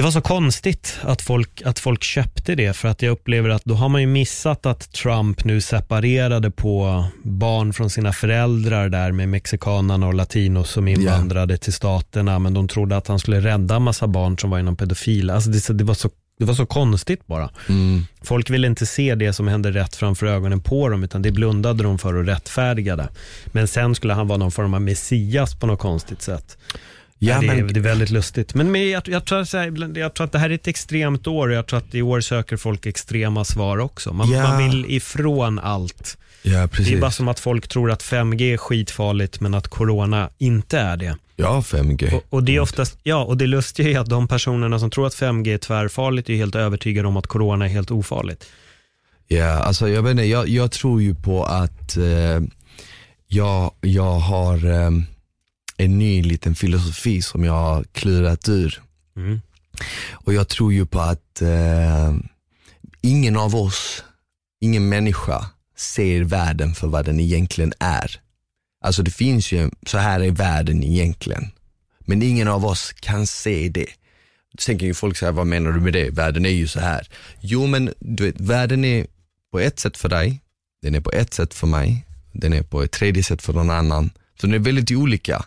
[0.00, 3.64] det var så konstigt att folk, att folk köpte det för att jag upplever att
[3.64, 9.12] då har man ju missat att Trump nu separerade på barn från sina föräldrar där
[9.12, 13.76] med mexikanerna och latinos som invandrade till staterna men de trodde att han skulle rädda
[13.76, 15.34] en massa barn som var inom pedofila.
[15.34, 17.50] Alltså det, det, var så, det var så konstigt bara.
[17.68, 18.04] Mm.
[18.22, 21.82] Folk ville inte se det som hände rätt framför ögonen på dem utan det blundade
[21.82, 23.08] de för och rättfärdigade.
[23.46, 26.56] Men sen skulle han vara någon form av messias på något konstigt sätt.
[27.22, 28.54] Ja, det, är, men- det är väldigt lustigt.
[28.54, 31.48] Men, men jag, jag, tror, här, jag tror att det här är ett extremt år
[31.48, 34.12] och jag tror att i år söker folk extrema svar också.
[34.12, 34.42] Man, Ja.
[34.42, 36.16] man vill ifrån allt.
[36.42, 36.68] Ja.
[36.76, 40.78] Det är bara som att folk tror att 5G är skitfarligt men att corona inte
[40.78, 41.16] är det.
[41.36, 42.14] Ja 5G.
[42.14, 45.06] Och, och det är oftast, ja och det lustiga är att de personerna som tror
[45.06, 48.46] att 5G är tvärfarligt är helt övertygade om att corona är helt ofarligt.
[49.28, 52.40] Ja, alltså jag vet inte, jag, jag tror ju på att eh,
[53.28, 54.90] jag, jag har eh,
[55.84, 58.82] en ny liten filosofi som jag har klurat ur.
[59.16, 59.40] Mm.
[60.10, 62.14] Och jag tror ju på att eh,
[63.00, 64.04] ingen av oss,
[64.60, 68.20] ingen människa ser världen för vad den egentligen är.
[68.84, 71.50] Alltså det finns ju, så här är världen egentligen.
[72.00, 73.86] Men ingen av oss kan se det.
[74.52, 76.10] Då tänker ju folk här, vad menar du med det?
[76.10, 77.08] Världen är ju så här.
[77.40, 79.06] Jo men du vet, världen är
[79.52, 80.40] på ett sätt för dig,
[80.82, 83.70] den är på ett sätt för mig, den är på ett tredje sätt för någon
[83.70, 84.10] annan.
[84.40, 85.44] Så den är väldigt olika.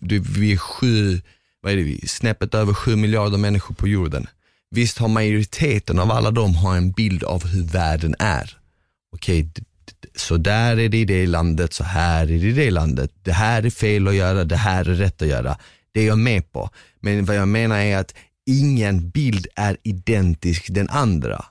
[0.00, 1.20] Vi är sju,
[1.60, 2.08] vad är det, vi?
[2.08, 4.26] snäppet över sju miljarder människor på jorden.
[4.70, 8.58] Visst har majoriteten av alla dem har en bild av hur världen är.
[9.14, 9.62] Okej, d-
[10.16, 13.10] så där är det i det landet, så här är det i det landet.
[13.22, 15.58] Det här är fel att göra, det här är rätt att göra.
[15.92, 16.70] Det är jag med på.
[17.00, 18.14] Men vad jag menar är att
[18.46, 21.44] ingen bild är identisk den andra.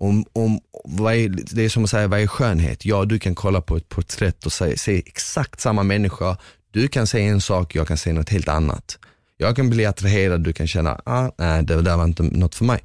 [0.00, 2.84] Om, om, vad är, det är som att säga, vad är skönhet?
[2.84, 6.36] Ja, du kan kolla på ett porträtt och se, se exakt samma människa.
[6.72, 8.98] Du kan säga en sak, jag kan säga något helt annat.
[9.36, 12.64] Jag kan bli attraherad, du kan känna, ah, nej det där var inte något för
[12.64, 12.80] mig.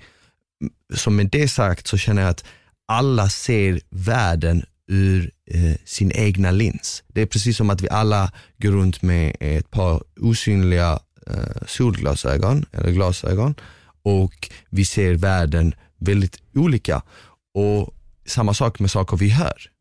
[0.62, 2.46] Mm, så med det sagt så känner jag att
[2.88, 7.04] alla ser världen ur eh, sin egna lins.
[7.08, 12.66] Det är precis som att vi alla går runt med ett par osynliga eh, solglasögon
[12.72, 13.56] eller glasögon
[14.04, 17.02] och vi ser världen väldigt olika.
[17.54, 17.94] Och
[18.26, 19.72] samma sak med saker vi hör.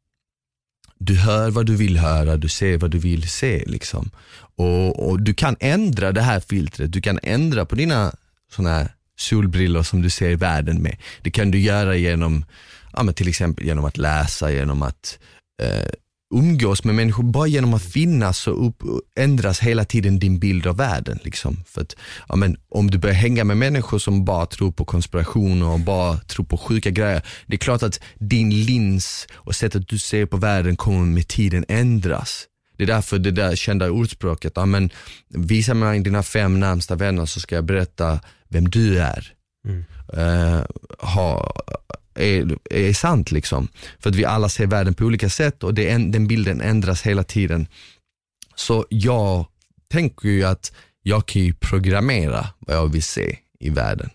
[0.98, 3.64] Du hör vad du vill höra, du ser vad du vill se.
[3.66, 4.10] Liksom.
[4.56, 8.12] Och, och Du kan ändra det här filtret, du kan ändra på dina
[8.52, 8.88] såna här
[9.18, 10.96] solbrillor som du ser världen med.
[11.22, 12.44] Det kan du göra genom,
[12.92, 15.18] ja, men till exempel genom att läsa, genom att
[15.62, 15.90] eh,
[16.34, 17.22] umgås med människor.
[17.22, 18.82] Bara genom att finnas så upp,
[19.18, 21.18] ändras hela tiden din bild av världen.
[21.22, 21.64] Liksom.
[21.66, 21.96] För att,
[22.28, 26.16] ja, men, om du börjar hänga med människor som bara tror på konspirationer och bara
[26.18, 27.22] tror på sjuka grejer.
[27.46, 31.64] Det är klart att din lins och sättet du ser på världen kommer med tiden
[31.68, 32.44] ändras.
[32.76, 34.90] Det är därför det där kända ordspråket, ja, men,
[35.28, 39.32] visa mig dina fem närmsta vänner så ska jag berätta vem du är.
[40.12, 40.64] Eh,
[40.98, 41.52] ha,
[42.16, 43.68] är, är sant liksom.
[43.98, 47.24] För att vi alla ser världen på olika sätt och det, den bilden ändras hela
[47.24, 47.66] tiden.
[48.54, 49.46] Så jag
[49.88, 54.10] tänker ju att jag kan ju programmera vad jag vill se i världen.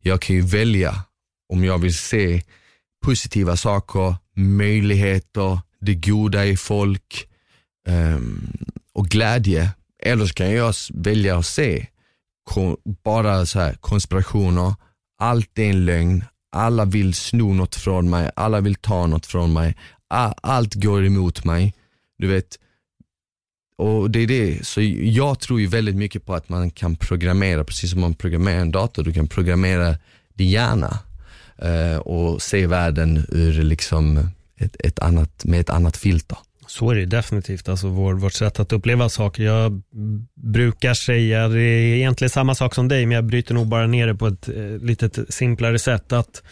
[0.00, 1.04] Jag kan ju välja
[1.48, 2.42] om jag vill se
[3.04, 7.28] positiva saker, möjligheter, det goda i folk
[7.88, 8.48] um,
[8.92, 9.70] och glädje.
[10.02, 11.86] Eller så kan jag välja att se
[13.04, 14.74] bara så här konspirationer,
[15.18, 16.24] allt är en lögn,
[16.54, 19.76] alla vill sno något från mig, alla vill ta något från mig,
[20.08, 21.74] allt går emot mig.
[22.18, 22.58] Du vet,
[23.76, 24.66] och det är det.
[24.66, 28.60] Så jag tror ju väldigt mycket på att man kan programmera, precis som man programmerar
[28.60, 29.96] en dator, du kan programmera
[30.34, 30.98] din hjärna
[31.58, 36.38] eh, och se världen ur liksom ett, ett annat, med ett annat filter.
[36.78, 39.42] Så är det definitivt, alltså vår, vårt sätt att uppleva saker.
[39.42, 39.82] Jag
[40.34, 44.06] brukar säga, det är egentligen samma sak som dig, men jag bryter nog bara ner
[44.06, 46.12] det på ett eh, litet simplare sätt.
[46.12, 46.42] Att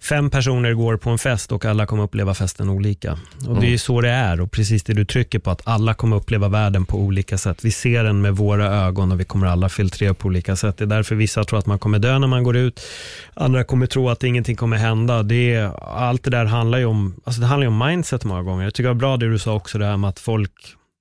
[0.00, 3.18] fem personer går på en fest och alla kommer uppleva festen olika.
[3.48, 5.94] Och Det är ju så det är och precis det du trycker på, att alla
[5.94, 7.64] kommer uppleva världen på olika sätt.
[7.64, 10.78] Vi ser den med våra ögon och vi kommer alla filtrera på olika sätt.
[10.78, 12.80] Det är därför vissa tror att man kommer dö när man går ut.
[13.34, 15.22] Andra kommer tro att ingenting kommer hända.
[15.22, 18.42] Det är, allt det där handlar ju om, alltså det handlar ju om mindset många
[18.42, 18.64] gånger.
[18.64, 20.52] Jag tycker det var bra det du sa också, det här med att folk,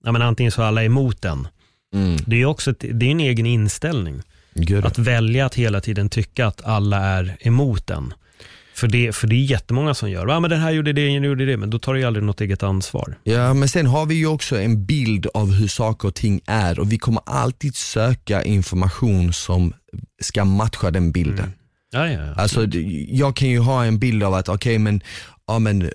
[0.04, 1.48] ja men antingen så är alla emot den.
[1.94, 2.18] Mm.
[2.26, 4.22] Det är också ett, det är en egen inställning.
[4.54, 4.86] Gud.
[4.86, 8.14] Att välja att hela tiden tycka att alla är emot den.
[8.76, 11.24] För det, för det är jättemånga som gör, ja men den här gjorde det, den
[11.24, 13.18] gjorde det, men då tar du ju aldrig något eget ansvar.
[13.24, 16.80] Ja, men sen har vi ju också en bild av hur saker och ting är
[16.80, 19.74] och vi kommer alltid söka information som
[20.22, 21.54] ska matcha den bilden.
[21.92, 22.34] Ja, ja, ja.
[22.34, 22.68] Alltså,
[23.08, 25.02] jag kan ju ha en bild av att, okej men,
[25.48, 25.90] ja men eh,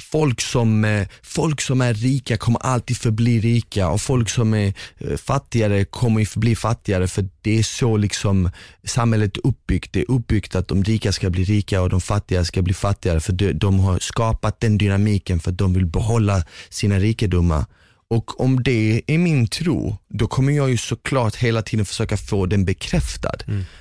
[0.00, 4.74] folk, som, eh, folk som är rika kommer alltid förbli rika och folk som är
[4.98, 8.50] eh, fattigare kommer ju förbli fattigare för det är så liksom
[8.84, 9.92] samhället är uppbyggt.
[9.92, 13.20] Det är uppbyggt att de rika ska bli rika och de fattiga ska bli fattigare
[13.20, 17.64] för de, de har skapat den dynamiken för att de vill behålla sina rikedomar.
[18.08, 22.46] Och om det är min tro, då kommer jag ju såklart hela tiden försöka få
[22.46, 23.36] den bekräftad.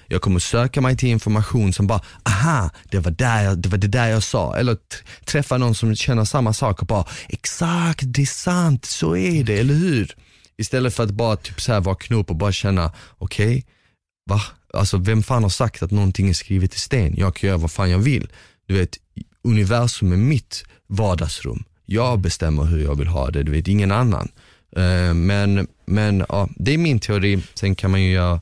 [0.07, 3.87] Jag kommer söka mig till information som bara, aha, det var, där det var det
[3.87, 4.55] där jag sa.
[4.55, 4.77] Eller
[5.25, 9.59] träffa någon som känner samma sak och bara, exakt, det är sant, så är det,
[9.59, 10.15] eller hur?
[10.57, 13.65] Istället för att bara typ så här vakna upp och bara känna, okej,
[14.29, 14.41] va?
[14.73, 17.15] Alltså vem fan har sagt att någonting är skrivet i sten?
[17.17, 18.27] Jag kan göra vad fan jag vill.
[18.67, 18.97] Du vet,
[19.43, 21.63] universum är mitt vardagsrum.
[21.85, 24.31] Jag bestämmer hur jag vill ha det, du vet ingen annan.
[24.75, 28.41] Eh, men men ja, det är min teori, sen kan man ju göra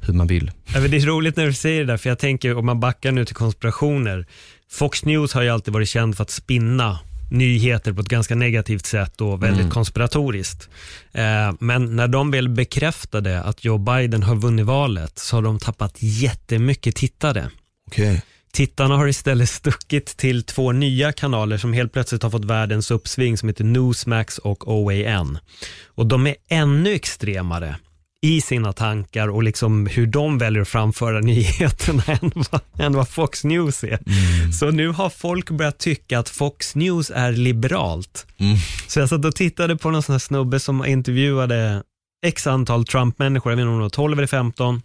[0.00, 0.50] hur man vill.
[0.74, 3.12] Ja, det är roligt när du säger det där, för jag tänker om man backar
[3.12, 4.26] nu till konspirationer.
[4.70, 6.98] Fox News har ju alltid varit känd för att spinna
[7.30, 10.68] nyheter på ett ganska negativt sätt och väldigt konspiratoriskt.
[11.12, 15.58] Eh, men när de väl bekräftade att Joe Biden har vunnit valet så har de
[15.58, 17.50] tappat jättemycket tittare.
[17.86, 18.22] Okej.
[18.56, 23.38] Tittarna har istället stuckit till två nya kanaler som helt plötsligt har fått världens uppsving
[23.38, 25.38] som heter Newsmax och OAN.
[25.86, 27.76] Och de är ännu extremare
[28.22, 33.08] i sina tankar och liksom hur de väljer att framföra nyheterna än vad, än vad
[33.08, 33.98] Fox News är.
[34.52, 38.26] Så nu har folk börjat tycka att Fox News är liberalt.
[38.86, 41.82] Så jag satt och tittade på någon sån här snubbe som intervjuade
[42.26, 44.82] x antal Trump-människor, jag vet inte om det var 12 eller 15.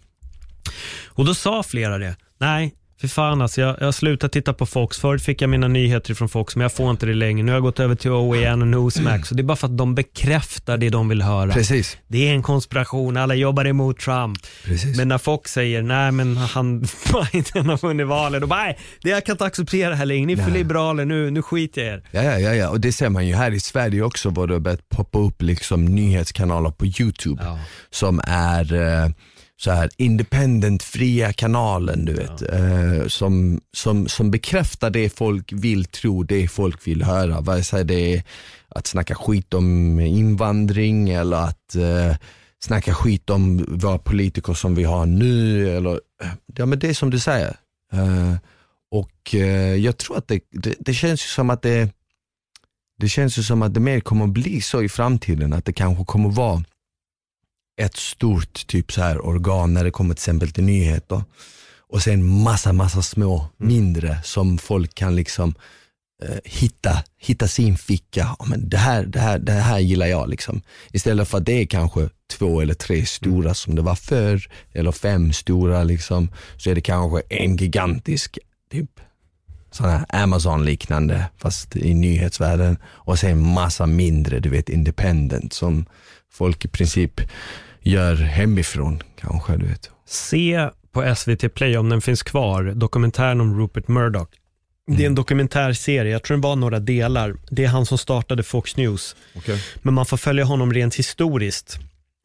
[1.06, 4.66] Och då sa flera det, nej, för fan alltså, jag, jag har slutat titta på
[4.66, 4.98] Fox.
[4.98, 7.42] Förut fick jag mina nyheter från Fox, men jag får inte det längre.
[7.42, 9.30] Nu har jag gått över till OAN och Newsmax.
[9.30, 11.52] Och det är bara för att de bekräftar det de vill höra.
[11.52, 11.96] Precis.
[12.08, 14.38] Det är en konspiration, alla jobbar emot Trump.
[14.64, 14.96] Precis.
[14.96, 16.80] Men när Fox säger, nej men han,
[17.32, 20.26] Biden har vunnit valet, då bara, nej, det jag kan inte acceptera det här längre.
[20.26, 22.02] Ni är för liberaler, nu, nu skiter jag er.
[22.10, 24.54] Ja, ja, ja, ja, och det ser man ju här i Sverige också var det
[24.54, 27.58] har börjat poppa upp liksom nyhetskanaler på YouTube Ja.
[27.90, 29.10] som är eh,
[29.62, 32.42] så här independent, fria kanalen du vet.
[32.42, 37.40] Eh, som, som, som bekräftar det folk vill tro, det folk vill höra.
[37.40, 38.22] Vare sig det är
[38.68, 42.16] att snacka skit om invandring eller att eh,
[42.64, 45.68] snacka skit om våra politiker som vi har nu.
[45.76, 45.92] Eller,
[46.22, 47.56] eh, ja men det är som du säger.
[47.92, 48.34] Eh,
[48.90, 51.90] och eh, jag tror att det, det, det känns ju som att det
[52.98, 55.72] det känns ju som att det mer kommer att bli så i framtiden, att det
[55.72, 56.64] kanske kommer vara
[57.80, 61.22] ett stort typ så här organ när det kommer till exempel till nyheter
[61.92, 65.54] och sen massa, massa små, mindre som folk kan liksom
[66.22, 68.36] eh, hitta, hitta sin ficka.
[68.38, 70.28] Ja, men det, här, det, här, det här gillar jag.
[70.28, 70.62] Liksom.
[70.92, 74.92] Istället för att det är kanske två eller tre stora som det var förr, eller
[74.92, 78.38] fem stora, liksom, så är det kanske en gigantisk
[78.70, 79.00] typ
[79.70, 85.86] sådana här Amazon-liknande fast i nyhetsvärlden och sen massa mindre, du vet independent som
[86.32, 87.20] folk i princip
[87.80, 89.90] gör hemifrån kanske, du vet.
[90.06, 94.28] Se på SVT Play om den finns kvar, dokumentären om Rupert Murdoch.
[94.86, 97.36] Det är en dokumentärserie, jag tror det var några delar.
[97.50, 99.16] Det är han som startade Fox News.
[99.82, 101.78] Men man får följa honom rent historiskt.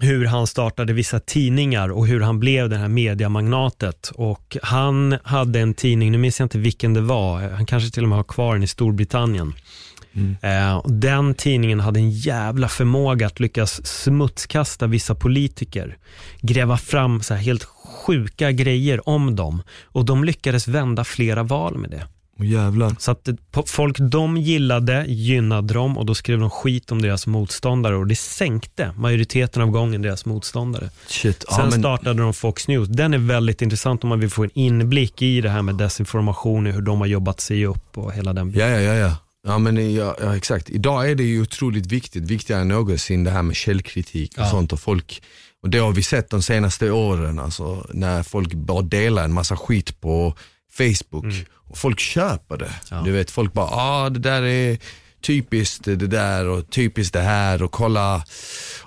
[0.03, 4.11] Hur han startade vissa tidningar och hur han blev det här mediamagnatet.
[4.15, 8.03] Och han hade en tidning, nu minns jag inte vilken det var, han kanske till
[8.03, 9.53] och med har kvar den i Storbritannien.
[10.41, 15.97] Eh, och den tidningen hade en jävla förmåga att lyckas smutskasta vissa politiker.
[16.41, 17.63] Gräva fram så helt
[18.05, 19.61] sjuka grejer om dem.
[19.85, 22.03] Och de lyckades vända flera val med det.
[22.45, 22.95] Jävlar.
[22.99, 27.27] Så att på- folk de gillade gynnade dem och då skrev de skit om deras
[27.27, 30.89] motståndare och det sänkte majoriteten av gången deras motståndare.
[31.07, 32.87] Shit, Sen ja, men, startade de Fox News.
[32.87, 36.67] Den är väldigt intressant om man vill få en inblick i det här med desinformation
[36.67, 39.15] och hur de har jobbat sig upp och hela den ja, ja, ja, ja.
[39.47, 40.69] Ja men ja, ja, exakt.
[40.69, 44.49] Idag är det ju otroligt viktigt, viktigare än någonsin det här med källkritik och Ja.
[44.49, 45.21] sånt och folk
[45.63, 49.57] och det har vi sett de senaste åren, alltså, när folk bara delar en massa
[49.57, 50.33] skit på
[50.77, 52.65] Facebook och folk köper det.
[52.65, 52.77] Mm.
[52.91, 53.01] Ja.
[53.01, 54.77] Du vet, folk bara, ah det där är
[55.21, 58.23] typiskt det där och typiskt det här och kolla.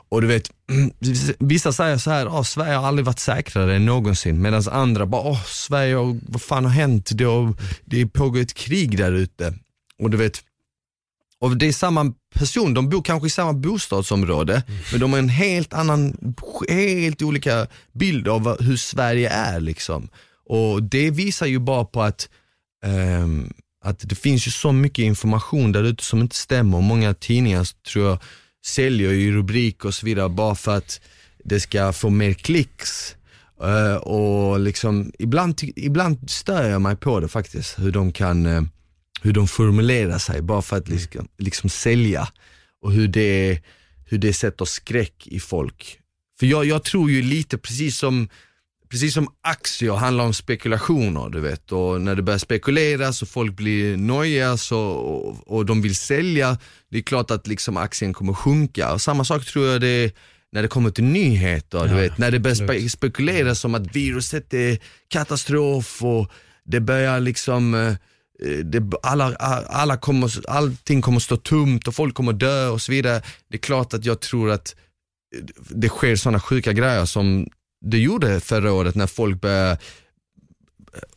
[0.08, 0.50] Och du vet,
[1.38, 4.42] vissa säger så här, ah, Sverige har aldrig varit säkrare än någonsin.
[4.42, 5.96] Medan andra bara, åh Sverige,
[6.28, 7.10] vad fan har hänt?
[7.14, 7.54] Det, har,
[7.84, 9.54] det pågår ett krig där ute.
[10.02, 10.42] Och du vet,
[11.40, 15.28] och det är samma person, de bor kanske i samma bostadsområde, men de har en
[15.28, 16.34] helt annan,
[16.68, 20.08] helt olika bild av hur Sverige är liksom.
[20.46, 22.28] Och det visar ju bara på att,
[23.22, 23.52] um,
[23.84, 26.76] att det finns ju så mycket information där ute som inte stämmer.
[26.76, 28.18] Och Många tidningar tror jag
[28.66, 31.00] säljer ju rubriker och så vidare bara för att
[31.44, 33.16] det ska få mer klicks.
[33.64, 38.62] Uh, och liksom, ibland, ibland stör jag mig på det faktiskt, hur de kan, uh,
[39.22, 42.28] hur de formulerar sig bara för att liksom, liksom sälja
[42.82, 43.60] och hur det,
[44.06, 45.98] hur det sätter skräck i folk.
[46.40, 48.28] För jag, jag tror ju lite precis som
[48.90, 51.72] Precis som aktier handlar om spekulationer, du vet.
[51.72, 56.58] Och när det börjar spekuleras och folk blir nojiga så, och, och de vill sälja,
[56.90, 58.92] det är klart att liksom aktien kommer sjunka.
[58.92, 60.12] Och samma sak tror jag det är
[60.52, 62.18] när det kommer till nyheter, du Ja, vet.
[62.18, 66.30] När det börjar spe- spekuleras om att viruset är katastrof och
[66.64, 67.94] det börjar liksom eh,
[68.64, 69.36] det, alla,
[69.66, 73.22] alla kommer, allting kommer stå tomt och folk kommer dö och så vidare.
[73.48, 74.74] Det är klart att jag tror att
[75.68, 77.48] det sker sådana sjuka grejer som
[77.84, 79.78] det gjorde förra året när folk började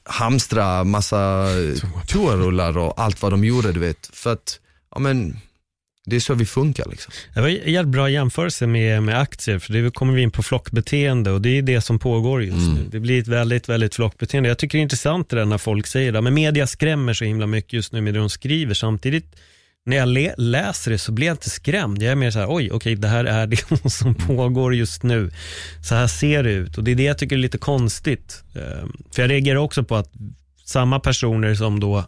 [0.05, 1.47] hamstra massa
[2.07, 4.09] toarullar och allt vad de gjorde du vet.
[4.13, 4.59] För att,
[4.95, 5.37] ja men,
[6.05, 7.13] det är så vi funkar liksom.
[7.33, 10.43] Det var en jävligt bra jämförelse med, med aktier, för det kommer vi in på
[10.43, 12.73] flockbeteende och det är det som pågår just Mm.
[12.73, 12.81] nu.
[12.91, 14.49] Det blir ett väldigt, väldigt flockbeteende.
[14.49, 17.25] Jag tycker det är intressant det där när folk säger det, men media skrämmer så
[17.25, 18.73] himla mycket just nu med det de skriver.
[18.73, 19.35] Samtidigt,
[19.85, 22.03] när jag läser det så blir jag inte skrämd.
[22.03, 23.47] Jag är mer så här, oj, okej, det här är
[23.83, 25.31] det som pågår just nu.
[25.83, 28.43] Så här ser det ut och det är det jag tycker är lite konstigt.
[28.55, 30.11] Ehm, För jag reagerar också på att
[30.65, 32.05] samma personer som då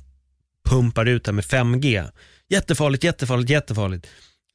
[0.69, 2.05] pumpar ut det här med 5G,
[2.49, 4.07] jättefarligt, jättefarligt, jättefarligt,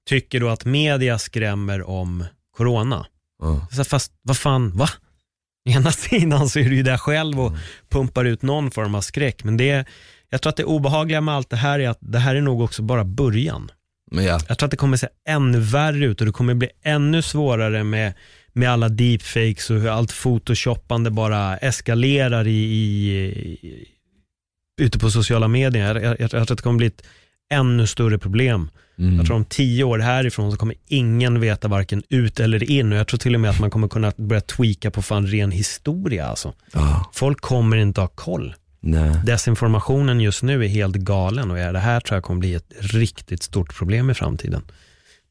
[0.09, 2.25] tycker då att media skrämmer om
[2.57, 3.07] corona.
[3.43, 3.67] Ja.
[3.73, 4.89] Så fast vad fan, va?
[5.69, 7.53] Ena sidan så är du ju där själv och
[7.89, 9.85] pumpar ut någon form av skräck, men det,
[10.31, 12.61] jag tror att det obehagliga med allt det här är att det här är nog
[12.61, 13.71] också bara början.
[14.11, 17.23] Ja, Jag tror att det kommer se ännu värre ut och det kommer bli ännu
[17.23, 18.13] svårare med,
[18.53, 23.21] med alla deepfakes och hur allt photoshoppande bara eskalerar i, i,
[23.63, 23.89] i,
[24.81, 25.95] ute på sociala medier.
[25.95, 27.03] Jag, jag, jag tror att det kommer bli ett
[27.51, 28.71] ännu större problem.
[28.99, 29.17] mm.
[29.17, 32.99] Jag tror om tio år härifrån så kommer ingen veta varken ut eller in och
[32.99, 36.27] jag tror till och med att man kommer kunna börja tweaka på fan ren historia
[36.27, 36.53] alltså.
[36.73, 38.55] ja, Folk kommer inte ha koll.
[38.81, 39.11] nej.
[39.27, 43.43] Desinformationen just nu är helt galen och det här tror jag kommer bli ett riktigt
[43.43, 44.63] stort problem i framtiden.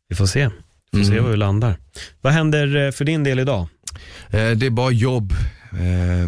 [0.10, 0.50] Vi får se.
[0.92, 1.24] Vi får se Mm.
[1.24, 1.78] var vi landar.
[2.22, 3.68] Vad händer eh, för din del idag?
[4.30, 5.34] Eh, Det är bara jobb,
[5.72, 6.28] eh,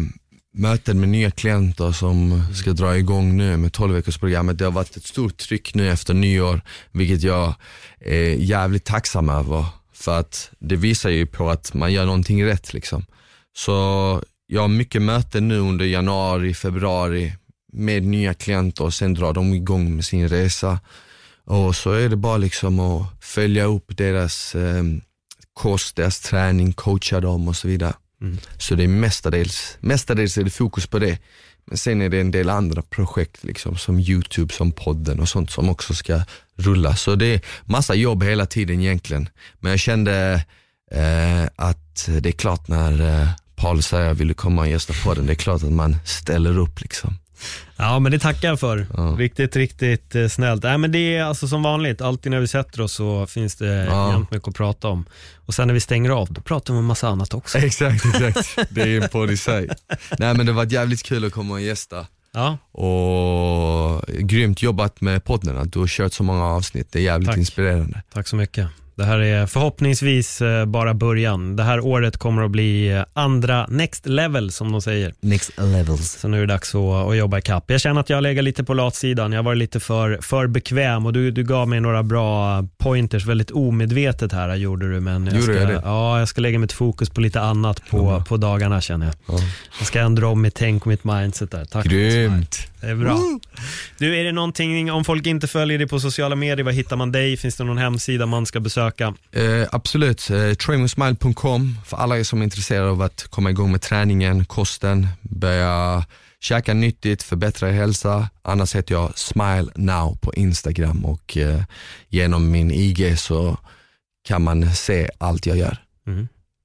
[0.52, 4.58] möten med nya klienter som ska dra igång nu med 12 veckors programmet.
[4.58, 6.60] Det har varit ett stort tryck nu efter nyår,
[6.92, 7.54] vilket jag
[8.00, 9.66] är jävligt tacksam över.
[9.92, 13.06] För att det visar ju på att man gör någonting rätt liksom.
[13.56, 17.32] Så jag har mycket möten nu under januari, februari
[17.72, 20.80] med nya klienter och sen drar de igång med sin resa.
[21.44, 24.84] Och så är det bara liksom att följa upp deras eh,
[25.52, 27.94] kost, deras träning, coacha dem och så vidare.
[28.22, 28.38] Mm.
[28.58, 31.18] Så det är mestadels, mestadels är det fokus på det.
[31.64, 35.50] Men sen är det en del andra projekt liksom, som YouTube, som podden och sånt
[35.50, 36.20] som också ska
[36.56, 36.96] rulla.
[36.96, 39.28] Så det är massa jobb hela tiden egentligen.
[39.60, 40.44] Men jag kände
[40.90, 45.26] eh, att det är klart när eh, Paul säger vill du komma och gästa podden,
[45.26, 47.18] det är klart att man ställer upp liksom.
[47.76, 48.86] Ja, men det tackar jag för.
[48.96, 49.02] Ja.
[49.18, 50.62] Riktigt, riktigt eh, snällt.
[50.62, 53.66] Nej, men det är alltså som vanligt, alltid när vi sätter oss så finns det
[53.84, 54.12] Ja.
[54.12, 55.04] jämt mycket att prata om.
[55.46, 57.58] Och sen när vi stänger av, då pratar vi om massa annat också.
[57.66, 58.56] Exakt, exakt.
[58.70, 59.68] Det är en podd i sig.
[60.18, 62.06] Nej men det var jävligt kul att komma och gästa.
[62.34, 66.88] Ja, Och grymt jobbat med podden, att du har kört så många avsnitt.
[66.92, 67.36] Det är jävligt Tack.
[67.38, 68.02] inspirerande.
[68.12, 68.66] tack så mycket.
[68.94, 71.56] Det här är förhoppningsvis eh, bara början.
[71.56, 75.14] Det här året kommer att bli eh, andra next level som de säger.
[75.20, 76.18] Next levels.
[76.20, 77.70] Så nu är det dags att, att jobba ikapp.
[77.70, 79.32] Jag känner att jag lägger lite på latsidan.
[79.32, 83.50] Jag varit lite för, för bekväm och du, du gav mig några bra pointers väldigt
[83.50, 85.00] omedvetet här gjorde du.
[85.00, 85.82] Men jag Gjorde ska, jag det?
[85.84, 89.14] Ja, jag ska lägga mitt fokus på lite annat på, på dagarna känner jag.
[89.26, 89.42] Ja.
[89.78, 91.64] Jag ska ändra om mitt tänk och mitt mindset där.
[91.64, 91.84] Tack.
[91.84, 92.71] Grymt.
[92.82, 93.18] Det är bra.
[93.98, 97.12] Du, är det någonting, om folk inte följer dig på sociala medier, var hittar man
[97.12, 97.36] dig?
[97.36, 99.14] Finns det någon hemsida man ska besöka?
[99.32, 103.82] Eh, absolut, eh, trainingsmile.com för alla er som är intresserade av att komma igång med
[103.82, 106.04] träningen, kosten, börja
[106.40, 108.28] käka nyttigt, förbättra er hälsa.
[108.42, 111.62] Annars heter jag Smile Now på Instagram och eh,
[112.08, 113.56] genom min IG så
[114.24, 115.78] kan man se allt jag gör.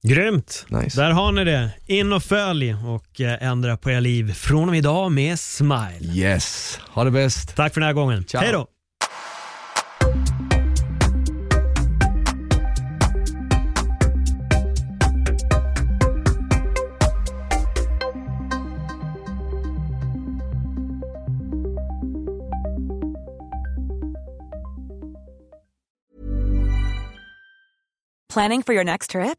[0.08, 0.66] Grymt!
[0.68, 1.00] Nice.
[1.00, 1.70] Där har ni det.
[1.86, 6.14] In och följ och eh, ändra på era liv från och med idag med Smile.
[6.14, 7.56] Yes, ha det bäst.
[7.56, 8.24] Tack för den här gången.
[8.24, 8.40] Ciao.
[8.40, 8.66] Hej då!
[28.32, 29.38] Planning for your next trip?